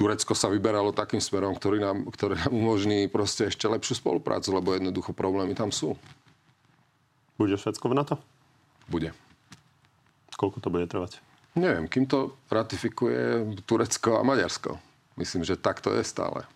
[0.00, 4.72] Turecko sa vyberalo takým smerom, ktorý nám, ktorý nám umožní proste ešte lepšiu spoluprácu, lebo
[4.72, 5.92] jednoducho problémy tam sú.
[7.36, 8.16] Bude Švedsko v NATO?
[8.90, 9.14] Bude.
[10.34, 11.22] Koľko to bude trvať?
[11.54, 14.78] Neviem, kým to ratifikuje Turecko a Maďarsko.
[15.14, 16.46] Myslím, že tak to je stále.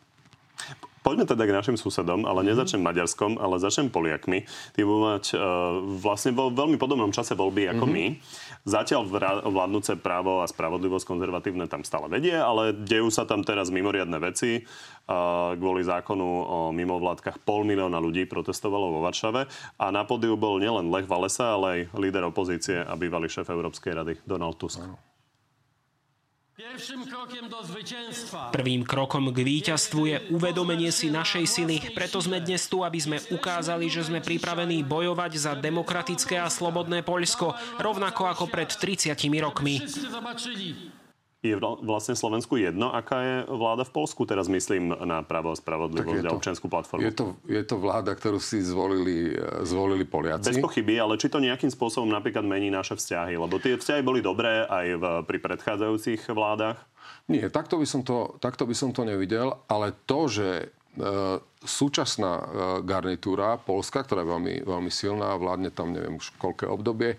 [1.04, 4.48] Poďme teda k našim susedom, ale nezačnem Maďarskom, ale začnem Poliakmi.
[4.72, 8.16] Tí budú mať uh, vlastne vo veľmi podobnom čase voľby ako mm-hmm.
[8.16, 8.64] my.
[8.64, 9.04] Zatiaľ
[9.44, 14.64] vládnuce právo a spravodlivosť konzervatívne tam stále vedie, ale dejú sa tam teraz mimoriadne veci.
[15.04, 19.44] Uh, kvôli zákonu o mimovládkach pol milióna ľudí protestovalo vo Varšave
[19.76, 23.92] a na pódiu bol nielen Lech Valesa, ale aj líder opozície a bývalý šéf Európskej
[23.92, 24.80] rady Donald Tusk.
[24.80, 25.13] Ano.
[28.54, 33.18] Prvým krokom k víťazstvu je uvedomenie si našej sily, preto sme dnes tu, aby sme
[33.34, 39.82] ukázali, že sme pripravení bojovať za demokratické a slobodné Poľsko, rovnako ako pred 30 rokmi
[41.44, 46.24] je vlastne Slovensku jedno, aká je vláda v Polsku, teraz myslím na právo a spravodlivosť
[46.24, 47.04] a občianskú platformu.
[47.04, 49.36] Je to, je to vláda, ktorú si zvolili,
[49.68, 50.56] zvolili Poliaci.
[50.56, 53.36] Bez pochyby, ale či to nejakým spôsobom napríklad mení naše vzťahy?
[53.36, 56.80] Lebo tie vzťahy boli dobré aj v, pri predchádzajúcich vládach.
[57.28, 60.66] Nie, takto by, som to, takto by som to nevidel, ale to, že e,
[61.64, 62.44] súčasná e,
[62.84, 67.16] garnitúra Polska, ktorá je veľmi, veľmi silná, vládne tam neviem už koľké obdobie,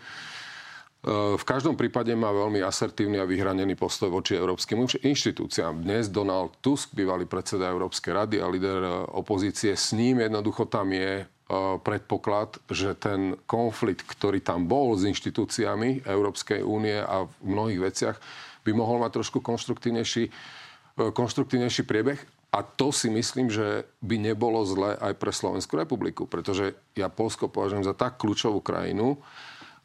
[1.37, 5.85] v každom prípade má veľmi asertívny a vyhranený postoj voči európskym inštitúciám.
[5.85, 10.89] Dnes Donald Tusk, bývalý predseda Európskej rady a líder e, opozície, s ním jednoducho tam
[10.89, 11.25] je e,
[11.85, 18.17] predpoklad, že ten konflikt, ktorý tam bol s inštitúciami Európskej únie a v mnohých veciach,
[18.65, 20.31] by mohol mať trošku konštruktívnejší, e,
[21.13, 22.17] konštruktívnejší priebeh.
[22.49, 27.45] A to si myslím, že by nebolo zle aj pre Slovenskú republiku, pretože ja Polsko
[27.45, 29.21] považujem za tak kľúčovú krajinu,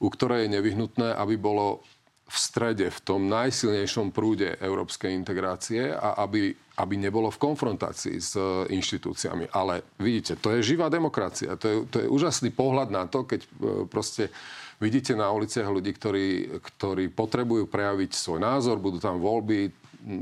[0.00, 1.84] u ktorej je nevyhnutné, aby bolo
[2.30, 8.38] v strede, v tom najsilnejšom prúde európskej integrácie a aby, aby nebolo v konfrontácii s
[8.38, 9.50] e, inštitúciami.
[9.50, 11.58] Ale vidíte, to je živá demokracia.
[11.58, 13.48] To je, to je úžasný pohľad na to, keď e,
[13.90, 14.30] proste
[14.78, 16.28] vidíte na uliciach ľudí, ktorí,
[16.62, 19.74] ktorí potrebujú prejaviť svoj názor, budú tam voľby,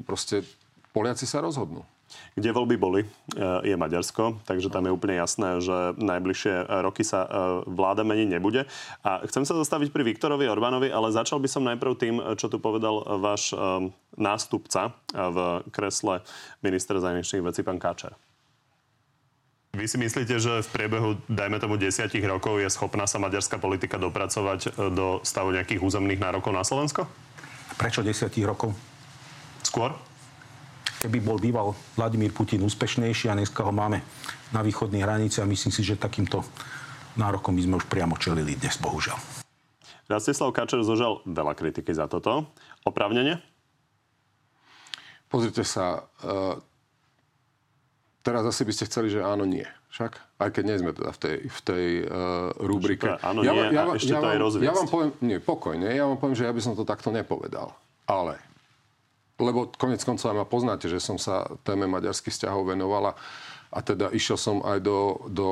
[0.08, 0.48] proste
[0.96, 1.84] Poliaci sa rozhodnú.
[2.34, 3.08] Kde voľby boli, e,
[3.68, 7.28] je Maďarsko, takže tam je úplne jasné, že najbližšie roky sa e,
[7.68, 8.64] vláda meniť nebude.
[9.04, 12.56] A chcem sa zastaviť pri Viktorovi Orbánovi, ale začal by som najprv tým, čo tu
[12.62, 13.56] povedal váš e,
[14.16, 16.24] nástupca v kresle
[16.64, 18.16] ministra zahraničných vecí, pán Káčer.
[19.76, 24.00] Vy si myslíte, že v priebehu, dajme tomu, desiatich rokov je schopná sa maďarská politika
[24.00, 27.06] dopracovať do stavu nejakých územných nárokov na Slovensko?
[27.76, 28.74] Prečo desiatich rokov?
[29.62, 30.07] Skôr?
[30.98, 34.02] Keby bol býval Vladimír Putin úspešnejší a dneska ho máme
[34.50, 36.42] na východnej hranici a myslím si, že takýmto
[37.14, 39.18] nárokom by sme už priamo čelili dnes, bohužiaľ.
[40.08, 42.48] Rastislav Kačer zožal veľa kritiky za toto.
[42.82, 43.38] Opravnenie?
[45.28, 46.56] Pozrite sa, uh,
[48.24, 49.68] teraz asi by ste chceli, že áno, nie.
[49.92, 50.40] Však?
[50.40, 53.20] Aj keď nie sme teda v tej, v tej uh, rubrike.
[53.20, 54.68] Áno, ja, nie, ja, a ešte ja, to aj rozviesť.
[54.68, 57.76] Ja vám poviem, nie, pokojne, ja vám poviem, že ja by som to takto nepovedal.
[58.08, 58.40] Ale
[59.38, 63.14] lebo konec koncov ma poznáte, že som sa téme maďarských vzťahov venovala
[63.70, 65.50] a teda išiel som aj do, do,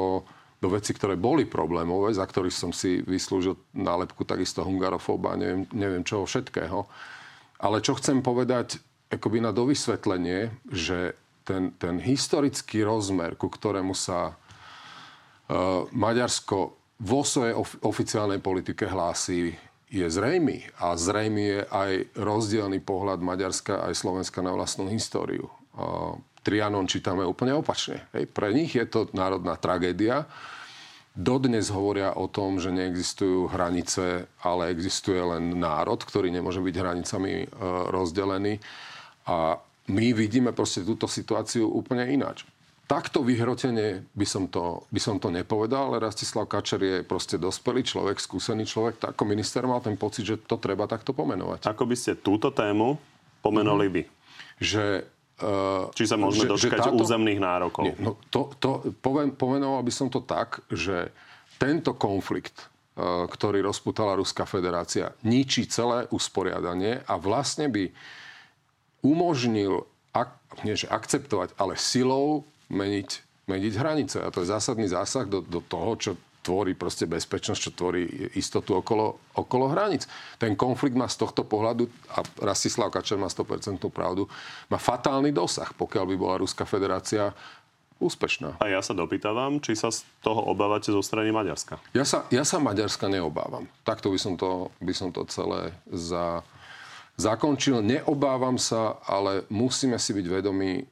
[0.59, 5.63] do veci, ktoré boli problémové, za ktorých som si vyslúžil nálepku takisto hungarofóba a neviem,
[5.71, 6.89] neviem čoho všetkého.
[7.63, 11.15] Ale čo chcem povedať akoby na dovysvetlenie, že
[11.47, 16.59] ten, ten historický rozmer, ku ktorému sa uh, Maďarsko
[16.97, 19.55] vo svojej of- oficiálnej politike hlási,
[19.87, 25.47] je zrejmy a zrejmy je aj rozdielný pohľad Maďarska aj Slovenska na vlastnú históriu.
[26.43, 28.07] Trianon čítame úplne opačne.
[28.15, 28.31] Hej.
[28.31, 30.27] Pre nich je to národná tragédia.
[31.17, 37.33] Dodnes hovoria o tom, že neexistujú hranice, ale existuje len národ, ktorý nemôže byť hranicami
[37.41, 37.47] e,
[37.89, 38.61] rozdelený.
[39.27, 39.57] A
[39.89, 42.45] my vidíme proste túto situáciu úplne ináč
[42.87, 47.83] takto vyhrotene by som, to, by som to nepovedal, ale Rastislav Kačer je proste dospelý
[47.83, 49.03] človek, skúsený človek.
[49.03, 51.67] Tak ako minister mal ten pocit, že to treba takto pomenovať.
[51.67, 52.97] Ako by ste túto tému
[53.43, 54.03] pomenovali vy?
[54.63, 57.85] Že Uh, Či sa môžeme že, dočkať že táto, územných nárokov?
[57.85, 61.13] Nie, no to, to, poviem, pomenoval by som to tak, že
[61.61, 67.93] tento konflikt, uh, ktorý rozputala Ruská federácia, ničí celé usporiadanie a vlastne by
[69.05, 69.85] umožnil
[70.17, 73.09] ak, nie, že akceptovať, ale silou meniť,
[73.47, 74.17] meniť hranice.
[74.23, 76.11] A to je zásadný zásah do, do toho, čo
[76.47, 78.07] tvorí proste bezpečnosť, čo tvorí
[78.39, 80.07] istotu okolo, okolo hranic.
[80.39, 84.31] Ten konflikt má z tohto pohľadu, a Rastislav Kačer má 100% pravdu,
[84.71, 87.35] má fatálny dosah, pokiaľ by bola Ruská federácia
[87.99, 88.61] úspešná.
[88.61, 91.81] A ja sa dopýtavam, či sa z toho obávate zo strany Maďarska.
[91.97, 93.67] Ja sa, ja sa Maďarska neobávam.
[93.83, 96.45] Takto by som to, by som to celé za,
[97.17, 97.81] zakončil.
[97.81, 100.83] Neobávam sa, ale musíme si byť vedomi e,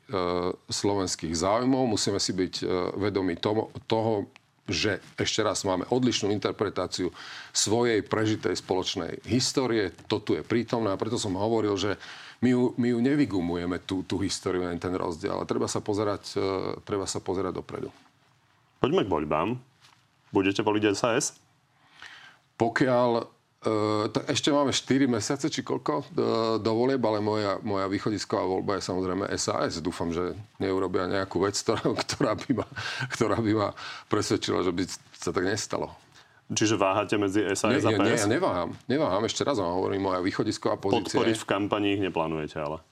[0.73, 2.65] slovenských záujmov, musíme si byť e,
[2.97, 4.29] vedomi toho, toho,
[4.65, 7.13] že ešte raz máme odlišnú interpretáciu
[7.53, 9.93] svojej prežitej spoločnej histórie.
[10.09, 12.01] To tu je prítomné a preto som hovoril, že
[12.41, 16.49] my ju, my ju nevygumujeme, tú, tú históriu, ten rozdiel, ale treba sa pozerať, e,
[16.89, 17.93] treba sa pozerať dopredu.
[18.81, 19.49] Poďme k voľbám.
[20.33, 21.37] Budete voliť SAS?
[22.57, 23.34] Pokiaľ
[24.29, 26.27] ešte máme 4 mesiace, či koľko do,
[26.61, 29.81] do volieb, ale moja, moja východisková voľba je samozrejme SAS.
[29.81, 32.67] Dúfam, že neurobia nejakú vec, ktorá, ktorá, by, ma,
[33.13, 33.69] ktorá by ma
[34.13, 34.83] presvedčila, že by
[35.17, 35.93] sa tak nestalo.
[36.53, 38.05] Čiže váhate medzi SAS nie, a PS?
[38.05, 38.71] Nie, ja neváham.
[38.85, 39.23] Neváham.
[39.25, 41.17] Ešte raz vám hovorím, moja východisková pozícia...
[41.17, 42.85] Podporiť v kampani ich neplánujete, ale...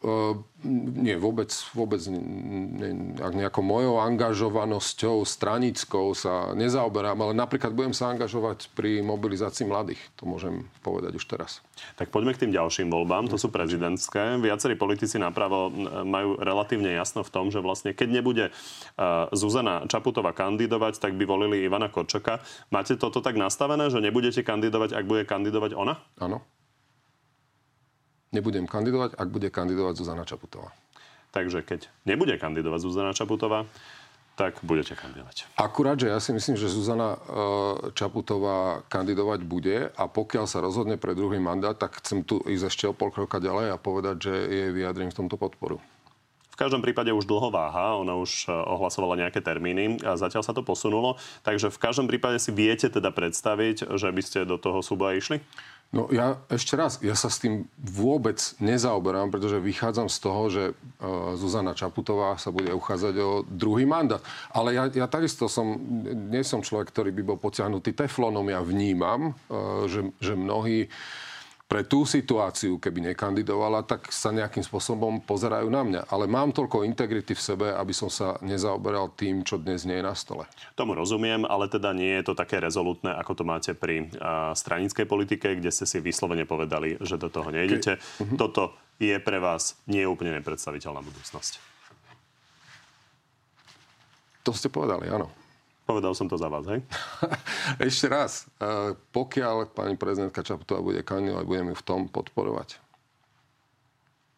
[0.00, 0.32] Uh,
[0.64, 8.08] nie, vôbec, vôbec ne, ak nejakou mojou angažovanosťou stranickou sa nezaoberám, ale napríklad budem sa
[8.08, 10.00] angažovať pri mobilizácii mladých.
[10.16, 11.60] To môžem povedať už teraz.
[12.00, 13.28] Tak poďme k tým ďalším voľbám.
[13.28, 14.40] To sú prezidentské.
[14.40, 15.68] Viacerí politici napravo
[16.04, 21.28] majú relatívne jasno v tom, že vlastne keď nebude uh, Zuzana Čaputová kandidovať, tak by
[21.28, 22.40] volili Ivana Korčoka.
[22.72, 26.00] Máte toto tak nastavené, že nebudete kandidovať, ak bude kandidovať ona?
[26.16, 26.40] Áno
[28.30, 30.70] nebudem kandidovať, ak bude kandidovať Zuzana Čaputová.
[31.30, 33.66] Takže keď nebude kandidovať Zuzana Čaputová,
[34.40, 35.52] tak budete kandidovať.
[35.60, 37.18] Akurát, že ja si myslím, že Zuzana e,
[37.92, 42.84] Čaputová kandidovať bude a pokiaľ sa rozhodne pre druhý mandát, tak chcem tu ísť ešte
[42.88, 45.76] o pol kroka ďalej a povedať, že jej vyjadrím v tomto podporu.
[46.50, 50.56] V každom prípade už dlho váha, ona už e, ohlasovala nejaké termíny a zatiaľ sa
[50.56, 54.80] to posunulo, takže v každom prípade si viete teda predstaviť, že by ste do toho
[54.80, 55.44] súboja išli?
[55.90, 60.62] No ja ešte raz, ja sa s tým vôbec nezaoberám, pretože vychádzam z toho, že
[60.70, 64.22] uh, Zuzana Čaputová sa bude uchádzať o druhý mandát.
[64.54, 65.82] Ale ja, ja takisto som,
[66.30, 68.46] nie som človek, ktorý by bol potiahnutý teflonom.
[68.46, 70.86] Ja vnímam, uh, že, že mnohí
[71.70, 76.02] pre tú situáciu, keby nekandidovala, tak sa nejakým spôsobom pozerajú na mňa.
[76.10, 80.02] Ale mám toľko integrity v sebe, aby som sa nezaoberal tým, čo dnes nie je
[80.02, 80.50] na stole.
[80.74, 85.06] Tomu rozumiem, ale teda nie je to také rezolutné, ako to máte pri uh, stranickej
[85.06, 88.02] politike, kde ste si vyslovene povedali, že do toho nejdete.
[88.02, 88.02] Ke...
[88.02, 88.34] Uh-huh.
[88.34, 91.62] Toto je pre vás nie úplne nepredstaviteľná budúcnosť.
[94.42, 95.30] To ste povedali, áno.
[95.90, 96.86] Povedal som to za vás, hej?
[97.90, 98.46] Ešte raz.
[99.10, 102.78] Pokiaľ pani prezidentka Čaputová bude kandidovať, budeme ju v tom podporovať.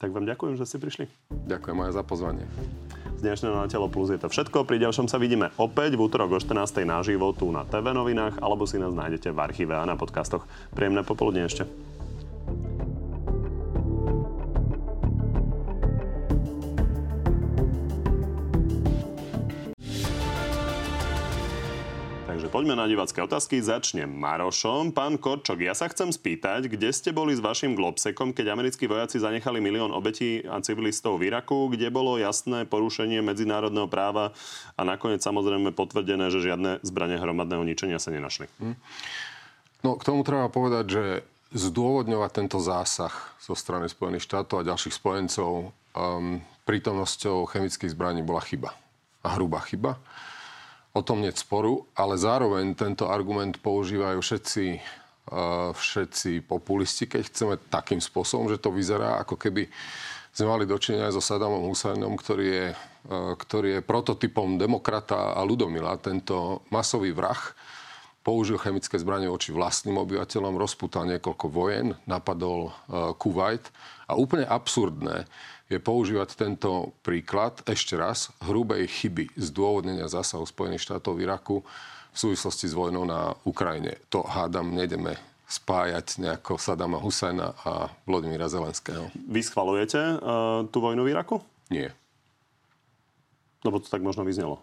[0.01, 1.05] Tak vám ďakujem, že ste prišli.
[1.29, 2.49] Ďakujem aj za pozvanie.
[3.15, 4.65] Z dnešného Na telo plus je to všetko.
[4.65, 6.89] Pri ďalšom sa vidíme opäť v útorok o 14.
[6.89, 10.49] naživo tu na TV novinách alebo si nás nájdete v archíve a na podcastoch.
[10.73, 11.69] Príjemné popoludne ešte.
[22.73, 23.61] Poďme na divácké otázky.
[23.61, 24.97] Začnem Marošom.
[24.97, 29.21] Pán Korčok, ja sa chcem spýtať, kde ste boli s vašim Globsekom, keď americkí vojaci
[29.21, 34.33] zanechali milión obetí a civilistov v Iraku, kde bolo jasné porušenie medzinárodného práva
[34.73, 38.49] a nakoniec samozrejme potvrdené, že žiadne zbranie hromadného ničenia sa nenašli.
[38.57, 38.77] Hm.
[39.85, 41.05] No, k tomu treba povedať, že
[41.53, 48.41] zdôvodňovať tento zásah zo strany Spojených štátov a ďalších spojencov um, prítomnosťou chemických zbraní bola
[48.41, 48.73] chyba.
[49.21, 50.01] A hrubá chyba.
[50.93, 54.67] O tom nie sporu, ale zároveň tento argument používajú všetci,
[55.33, 59.73] uh, všetci populisti, keď chceme takým spôsobom, že to vyzerá, ako keby
[60.37, 65.97] sme mali dočinenia so Saddamom Husajnom, ktorý je, uh, ktorý je prototypom demokrata a ľudomila.
[65.97, 67.41] Tento masový vrah
[68.21, 73.65] použil chemické zbranie voči vlastným obyvateľom, rozputal niekoľko vojen, napadol uh, Kuwait
[74.05, 75.25] a úplne absurdné
[75.73, 81.57] je používať tento príklad ešte raz hrubej chyby zdôvodnenia zásahu Spojených štátov v Iraku
[82.13, 83.97] v súvislosti s vojnou na Ukrajine.
[84.13, 85.17] To hádam, nejdeme
[85.49, 89.09] spájať nejako Sadama Husajna a Vladimíra Zelenského.
[89.17, 91.41] Vy schvalujete uh, tú vojnu v Iraku?
[91.73, 91.93] Nie.
[93.65, 94.61] Lebo to tak možno vyznelo.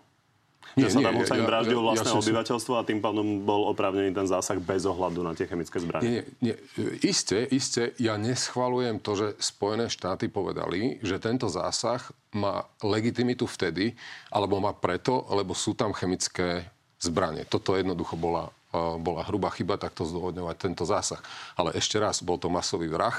[0.77, 4.13] Nie, že Saddam Hussein ja, vraždil vlastné ja, ja obyvateľstvo a tým pádom bol oprávnený
[4.13, 6.05] ten zásah bez ohľadu na tie chemické zbranie.
[6.05, 6.55] Nie, nie,
[7.01, 12.03] Isté, isté, ja neschvalujem to, že Spojené štáty povedali, že tento zásah
[12.36, 13.97] má legitimitu vtedy,
[14.30, 16.70] alebo má preto, lebo sú tam chemické
[17.01, 17.47] zbranie.
[17.47, 21.17] Toto jednoducho bola bola hrubá chyba takto zdôvodňovať tento zásah.
[21.57, 23.17] Ale ešte raz, bol to masový vrah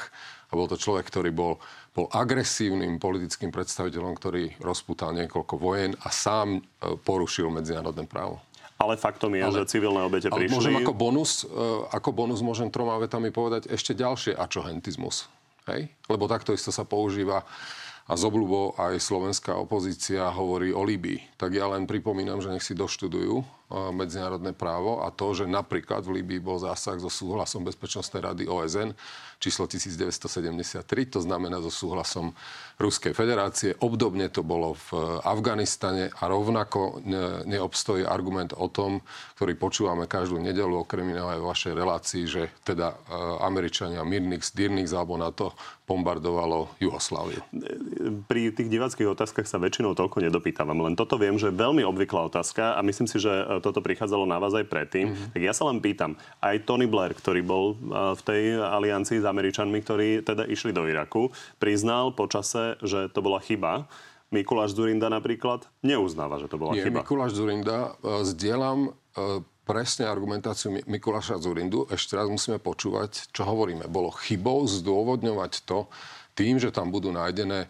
[0.51, 1.59] a bol to človek, ktorý bol,
[1.91, 8.39] bol agresívnym politickým predstaviteľom, ktorý rozputal niekoľko vojen a sám e, porušil medzinárodné právo.
[8.81, 10.55] Ale faktom je, ale, že civilné obete ale prišli.
[10.55, 11.51] Môžem ako bonus, e,
[11.91, 15.27] ako bonus môžem troma vetami povedať ešte ďalšie ačohentizmus.
[15.67, 15.91] Hej?
[16.07, 17.43] Lebo takto isto sa používa
[18.11, 21.39] a z obľubou aj slovenská opozícia hovorí o Líbii.
[21.39, 26.19] Tak ja len pripomínam, že nech si doštudujú medzinárodné právo a to, že napríklad v
[26.21, 28.91] Líbii bol zásah so súhlasom Bezpečnostnej rady OSN
[29.39, 32.35] číslo 1973, to znamená so súhlasom
[32.81, 33.77] Ruskej federácie.
[33.85, 37.05] Obdobne to bolo v Afganistane a rovnako
[37.45, 39.05] neobstojí argument o tom,
[39.37, 42.97] ktorý počúvame každú nedelu, okrem iného aj v vašej relácii, že teda
[43.45, 45.53] Američania Mirnix, Dirnix alebo na to
[45.85, 47.43] bombardovalo Jugosláviu.
[48.31, 52.31] Pri tých diváckých otázkach sa väčšinou toľko nedopýtavam, len toto viem, že je veľmi obvyklá
[52.31, 55.11] otázka a myslím si, že toto prichádzalo na vás aj predtým.
[55.11, 55.31] Mm-hmm.
[55.35, 59.83] Tak ja sa len pýtam, aj Tony Blair, ktorý bol v tej aliancii s Američanmi,
[59.83, 63.91] ktorí teda išli do Iraku, priznal počase, že to bola chyba.
[64.31, 67.03] Mikuláš Zurinda napríklad neuznáva, že to bola Nie, chyba.
[67.03, 71.91] Mikuláš Zurinda, uh, zdieľam uh, presne argumentáciu Mikuláša Zurindu.
[71.91, 73.91] Ešte raz musíme počúvať, čo hovoríme.
[73.91, 75.91] Bolo chybou zdôvodňovať to
[76.39, 77.67] tým, že tam budú nájdené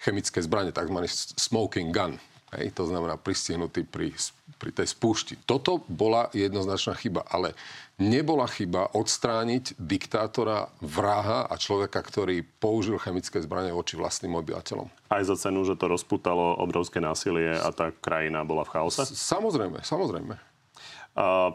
[0.00, 1.04] chemické zbranie, tzv.
[1.40, 2.20] smoking gun.
[2.54, 4.14] Hej, to znamená pristihnutý pri,
[4.62, 5.34] pri tej spúšti.
[5.42, 7.58] Toto bola jednoznačná chyba, ale
[7.98, 14.86] nebola chyba odstrániť diktátora, vraha a človeka, ktorý použil chemické zbranie voči vlastným obyvateľom.
[15.10, 19.02] Aj za cenu, že to rozputalo obrovské násilie a tá krajina bola v chaose?
[19.06, 20.34] Samozrejme, samozrejme.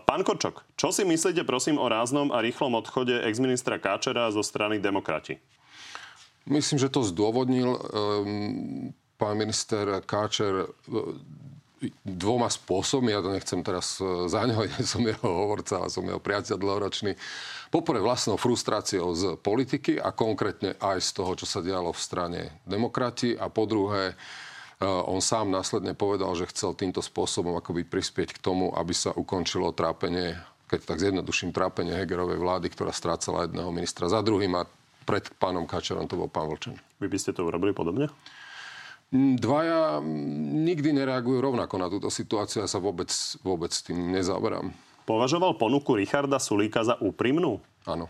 [0.07, 4.79] Pán Korčok, čo si myslíte prosím o ráznom a rýchlom odchode exministra Káčera zo strany
[4.79, 5.35] demokrati?
[6.47, 11.13] Myslím, že to zdôvodnil um, pán minister Káčer uh,
[12.07, 13.11] dvoma spôsobmi.
[13.11, 17.19] Ja to nechcem teraz uh, zaňovať, som jeho hovorca a som jeho priateľ dlhoročný.
[17.67, 22.41] Poprvé vlastnou frustráciou z politiky a konkrétne aj z toho, čo sa dialo v strane
[22.63, 23.35] demokrati.
[23.35, 24.17] A po druhé,
[24.79, 29.11] Eh, on sám následne povedal, že chcel týmto spôsobom akoby prispieť k tomu, aby sa
[29.11, 30.39] ukončilo trápenie,
[30.71, 34.63] keď tak zjednoduším, trápenie Hegerovej vlády, ktorá strácala jedného ministra za druhým a
[35.03, 36.79] pred pánom Kačerom to bol pán Vlčen.
[37.03, 38.07] Vy by ste to urobili podobne?
[39.09, 40.05] Dvaja
[40.69, 42.61] nikdy nereagujú rovnako na túto situáciu.
[42.61, 43.09] Ja sa vôbec,
[43.41, 44.69] vôbec tým nezaoberám.
[45.09, 47.57] Považoval ponuku Richarda Sulíka za úprimnú?
[47.89, 48.05] Áno.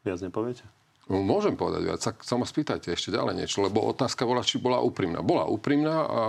[0.00, 0.64] Viac nepoviete?
[1.06, 4.58] No, môžem povedať viac, sa, sa ma spýtajte ešte ďalej niečo, lebo otázka bola, či
[4.58, 5.22] bola úprimná.
[5.22, 6.20] Bola úprimná a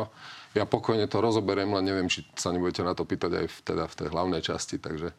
[0.53, 3.83] ja pokojne to rozoberiem, len neviem, či sa nebudete na to pýtať aj v, teda
[3.89, 5.15] v tej hlavnej časti, takže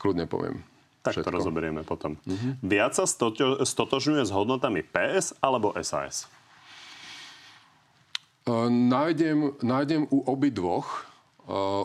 [0.00, 0.64] kľudne poviem.
[1.04, 1.26] Tak všetko.
[1.26, 2.16] to rozoberieme potom.
[2.24, 2.52] Mm-hmm.
[2.64, 6.30] Viac sa stoto, stotožňuje s hodnotami PS alebo SAS?
[8.48, 11.08] Uh, nájdem, nájdem u obidvoch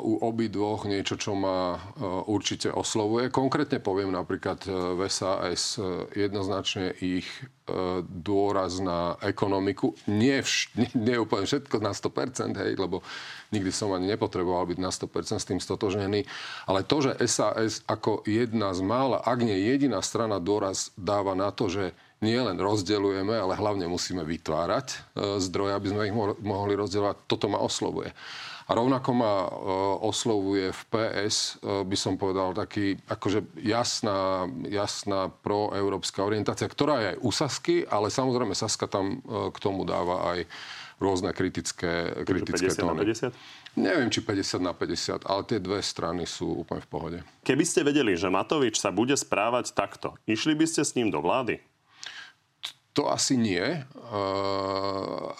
[0.03, 3.31] u obidvoch niečo, čo ma e, určite oslovuje.
[3.31, 7.27] Konkrétne poviem napríklad e, v SAS e, jednoznačne ich
[8.11, 9.95] dôraz na ekonomiku.
[10.11, 12.99] Nie, vš- nie, nie úplne všetko na 100%, hej, lebo
[13.55, 16.27] nikdy som ani nepotreboval byť na 100% s tým stotožnený.
[16.67, 21.55] Ale to, že SAS ako jedna z mála, ak nie jediná strana dôraz dáva na
[21.55, 25.13] to, že nie len rozdeľujeme, ale hlavne musíme vytvárať
[25.43, 28.15] zdroje, aby sme ich mohli rozdielovať, toto ma oslovuje.
[28.67, 29.47] A rovnako ma e,
[30.07, 37.07] oslovuje v PS, e, by som povedal, taký akože jasná, jasná proeurópska orientácia, ktorá je
[37.15, 40.47] aj u Sasky, ale samozrejme Saska tam e, k tomu dáva aj
[41.03, 42.99] rôzne kritické, kritické 50 tóny.
[43.03, 43.75] na 50?
[43.75, 47.17] Neviem, či 50 na 50, ale tie dve strany sú úplne v pohode.
[47.43, 51.19] Keby ste vedeli, že Matovič sa bude správať takto, išli by ste s ním do
[51.19, 51.59] vlády?
[52.93, 53.83] To asi nie, eh,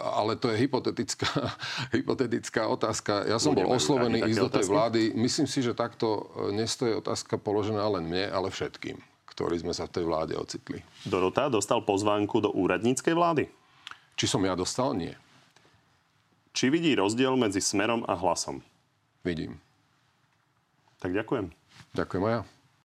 [0.01, 1.53] ale to je hypotetická,
[1.97, 3.29] hypotetická otázka.
[3.29, 5.01] Ja som bol oslovený ísť do tej vlády.
[5.13, 8.97] Myslím si, že takto eh, nestojí otázka položená len mne, ale všetkým,
[9.29, 10.81] ktorí sme sa v tej vláde ocitli.
[11.05, 13.45] Dorota dostal pozvánku do úradníckej vlády?
[14.17, 14.97] Či som ja dostal?
[14.97, 15.13] Nie.
[16.53, 18.61] Či vidí rozdiel medzi smerom a hlasom?
[19.25, 19.57] Vidím.
[21.01, 21.49] Tak ďakujem.
[21.97, 22.41] Ďakujem aj ja.